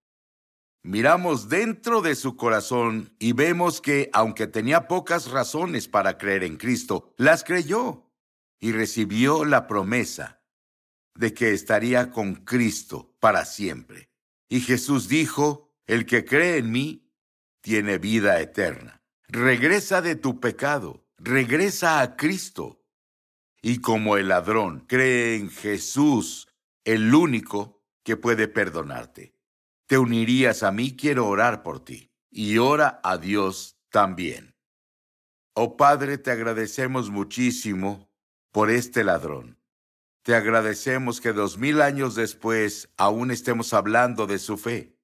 miramos 0.84 1.50
dentro 1.50 2.02
de 2.02 2.16
su 2.16 2.38
corazón 2.38 3.16
y 3.20 3.34
vemos 3.34 3.82
que, 3.82 4.12
aunque 4.14 4.46
tenía 4.46 4.88
pocas 4.88 5.32
razones 5.32 5.88
para 5.88 6.20
creer 6.20 6.44
en 6.44 6.58
Cristo, 6.58 7.14
las 7.18 7.44
creyó 7.44 8.12
y 8.60 8.72
recibió 8.72 9.44
la 9.44 9.66
promesa 9.66 10.44
de 11.16 11.34
que 11.34 11.52
estaría 11.52 12.12
con 12.12 12.36
Cristo 12.36 13.16
para 13.20 13.44
siempre. 13.44 14.12
Y 14.50 14.62
Jesús 14.62 15.10
dijo, 15.10 15.74
el 15.88 16.06
que 16.06 16.24
cree 16.24 16.58
en 16.58 16.72
mí 16.72 17.12
tiene 17.62 17.98
vida 17.98 18.40
eterna. 18.40 19.02
Regresa 19.28 20.02
de 20.02 20.16
tu 20.16 20.40
pecado, 20.40 21.06
regresa 21.18 22.02
a 22.02 22.16
Cristo. 22.16 22.86
Y 23.64 23.80
como 23.80 24.16
el 24.16 24.28
ladrón 24.28 24.86
cree 24.88 25.36
en 25.36 25.50
Jesús, 25.50 26.48
el 26.86 27.14
único 27.14 27.77
que 28.08 28.16
puede 28.16 28.48
perdonarte. 28.48 29.36
Te 29.86 29.98
unirías 29.98 30.64
a 30.64 30.72
mí, 30.72 30.96
quiero 30.96 31.28
orar 31.28 31.62
por 31.62 31.84
ti. 31.84 32.10
Y 32.32 32.58
ora 32.58 33.02
a 33.04 33.18
Dios 33.18 33.78
también. 33.90 34.56
Oh 35.52 35.76
Padre, 35.76 36.18
te 36.18 36.32
agradecemos 36.32 37.10
muchísimo 37.10 38.10
por 38.54 38.72
este 38.72 39.04
ladrón. 39.04 39.60
Te 40.22 40.36
agradecemos 40.36 41.20
que 41.20 41.34
dos 41.34 41.58
mil 41.58 41.82
años 41.82 42.16
después 42.16 42.88
aún 42.96 43.30
estemos 43.30 43.74
hablando 43.74 44.26
de 44.26 44.40
su 44.40 44.58
fe. 44.58 44.96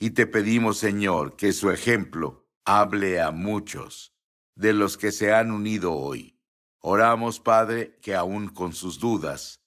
Y 0.00 0.10
te 0.10 0.26
pedimos, 0.26 0.78
Señor, 0.78 1.36
que 1.36 1.52
su 1.52 1.70
ejemplo 1.70 2.48
hable 2.64 3.20
a 3.20 3.30
muchos 3.30 4.16
de 4.56 4.72
los 4.72 4.96
que 4.96 5.12
se 5.12 5.32
han 5.32 5.52
unido 5.52 5.92
hoy. 5.94 6.36
Oramos, 6.80 7.38
Padre, 7.38 7.96
que 8.02 8.16
aún 8.16 8.48
con 8.48 8.72
sus 8.72 8.98
dudas, 8.98 9.57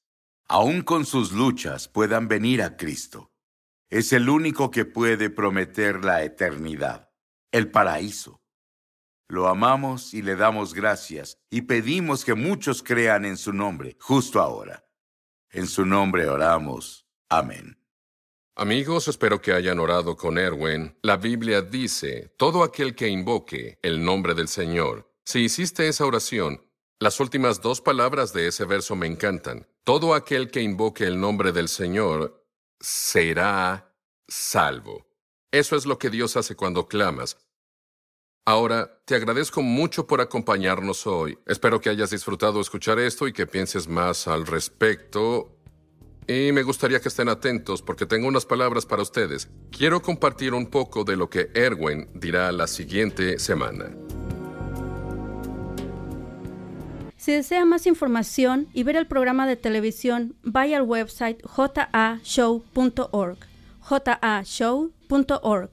aun 0.52 0.82
con 0.82 1.06
sus 1.06 1.32
luchas, 1.32 1.88
puedan 1.88 2.28
venir 2.28 2.62
a 2.62 2.76
Cristo. 2.76 3.32
Es 3.90 4.12
el 4.12 4.28
único 4.28 4.70
que 4.70 4.84
puede 4.84 5.30
prometer 5.30 6.04
la 6.04 6.24
eternidad, 6.24 7.10
el 7.54 7.72
paraíso. 7.72 8.42
Lo 9.30 9.48
amamos 9.48 10.14
y 10.14 10.22
le 10.22 10.36
damos 10.36 10.74
gracias 10.74 11.40
y 11.50 11.62
pedimos 11.62 12.26
que 12.26 12.34
muchos 12.34 12.84
crean 12.84 13.24
en 13.24 13.38
su 13.38 13.54
nombre, 13.54 13.96
justo 14.02 14.42
ahora. 14.42 14.86
En 15.52 15.68
su 15.68 15.86
nombre 15.86 16.28
oramos. 16.28 17.08
Amén. 17.30 17.78
Amigos, 18.58 19.08
espero 19.08 19.42
que 19.42 19.54
hayan 19.54 19.80
orado 19.80 20.18
con 20.18 20.38
Erwin. 20.38 20.98
La 21.02 21.16
Biblia 21.16 21.62
dice, 21.62 22.34
todo 22.38 22.66
aquel 22.66 22.94
que 22.94 23.08
invoque 23.08 23.80
el 23.82 24.04
nombre 24.04 24.34
del 24.34 24.50
Señor. 24.50 25.10
Si 25.24 25.40
hiciste 25.46 25.88
esa 25.88 26.06
oración, 26.06 26.62
las 27.00 27.22
últimas 27.22 27.62
dos 27.62 27.80
palabras 27.80 28.34
de 28.34 28.48
ese 28.48 28.66
verso 28.66 28.98
me 28.98 29.08
encantan. 29.08 29.71
Todo 29.84 30.14
aquel 30.14 30.52
que 30.52 30.62
invoque 30.62 31.06
el 31.06 31.20
nombre 31.20 31.52
del 31.52 31.68
Señor 31.68 32.46
será 32.80 33.96
salvo. 34.28 35.08
Eso 35.52 35.76
es 35.76 35.88
lo 35.88 35.98
que 35.98 36.12
Dios 36.12 36.38
hace 36.38 36.56
cuando 36.56 36.88
clamas. 36.88 37.38
Ahora, 38.46 39.02
te 39.06 39.16
agradezco 39.16 39.64
mucho 39.64 40.06
por 40.06 40.22
acompañarnos 40.22 41.08
hoy. 41.08 41.38
Espero 41.48 41.82
que 41.82 41.90
hayas 41.90 42.12
disfrutado 42.12 42.62
escuchar 42.62 43.00
esto 43.00 43.28
y 43.28 43.34
que 43.34 43.48
pienses 43.48 43.88
más 43.88 44.28
al 44.28 44.46
respecto. 44.46 45.58
Y 46.28 46.52
me 46.52 46.62
gustaría 46.62 47.00
que 47.00 47.10
estén 47.10 47.30
atentos 47.30 47.82
porque 47.82 48.06
tengo 48.06 48.28
unas 48.28 48.46
palabras 48.46 48.86
para 48.86 49.02
ustedes. 49.02 49.50
Quiero 49.72 50.02
compartir 50.02 50.54
un 50.54 50.68
poco 50.68 51.04
de 51.04 51.18
lo 51.18 51.30
que 51.30 51.50
Erwin 51.56 52.08
dirá 52.14 52.52
la 52.52 52.68
siguiente 52.68 53.40
semana. 53.40 53.92
Si 57.22 57.32
desea 57.32 57.66
más 57.66 57.86
información 57.86 58.68
y 58.74 58.82
ver 58.82 58.96
el 58.96 59.06
programa 59.06 59.46
de 59.46 59.56
televisión, 59.56 60.34
vaya 60.42 60.78
al 60.78 60.84
website 60.84 61.40
jashow.org. 61.46 63.38
jashow.org. 63.82 65.70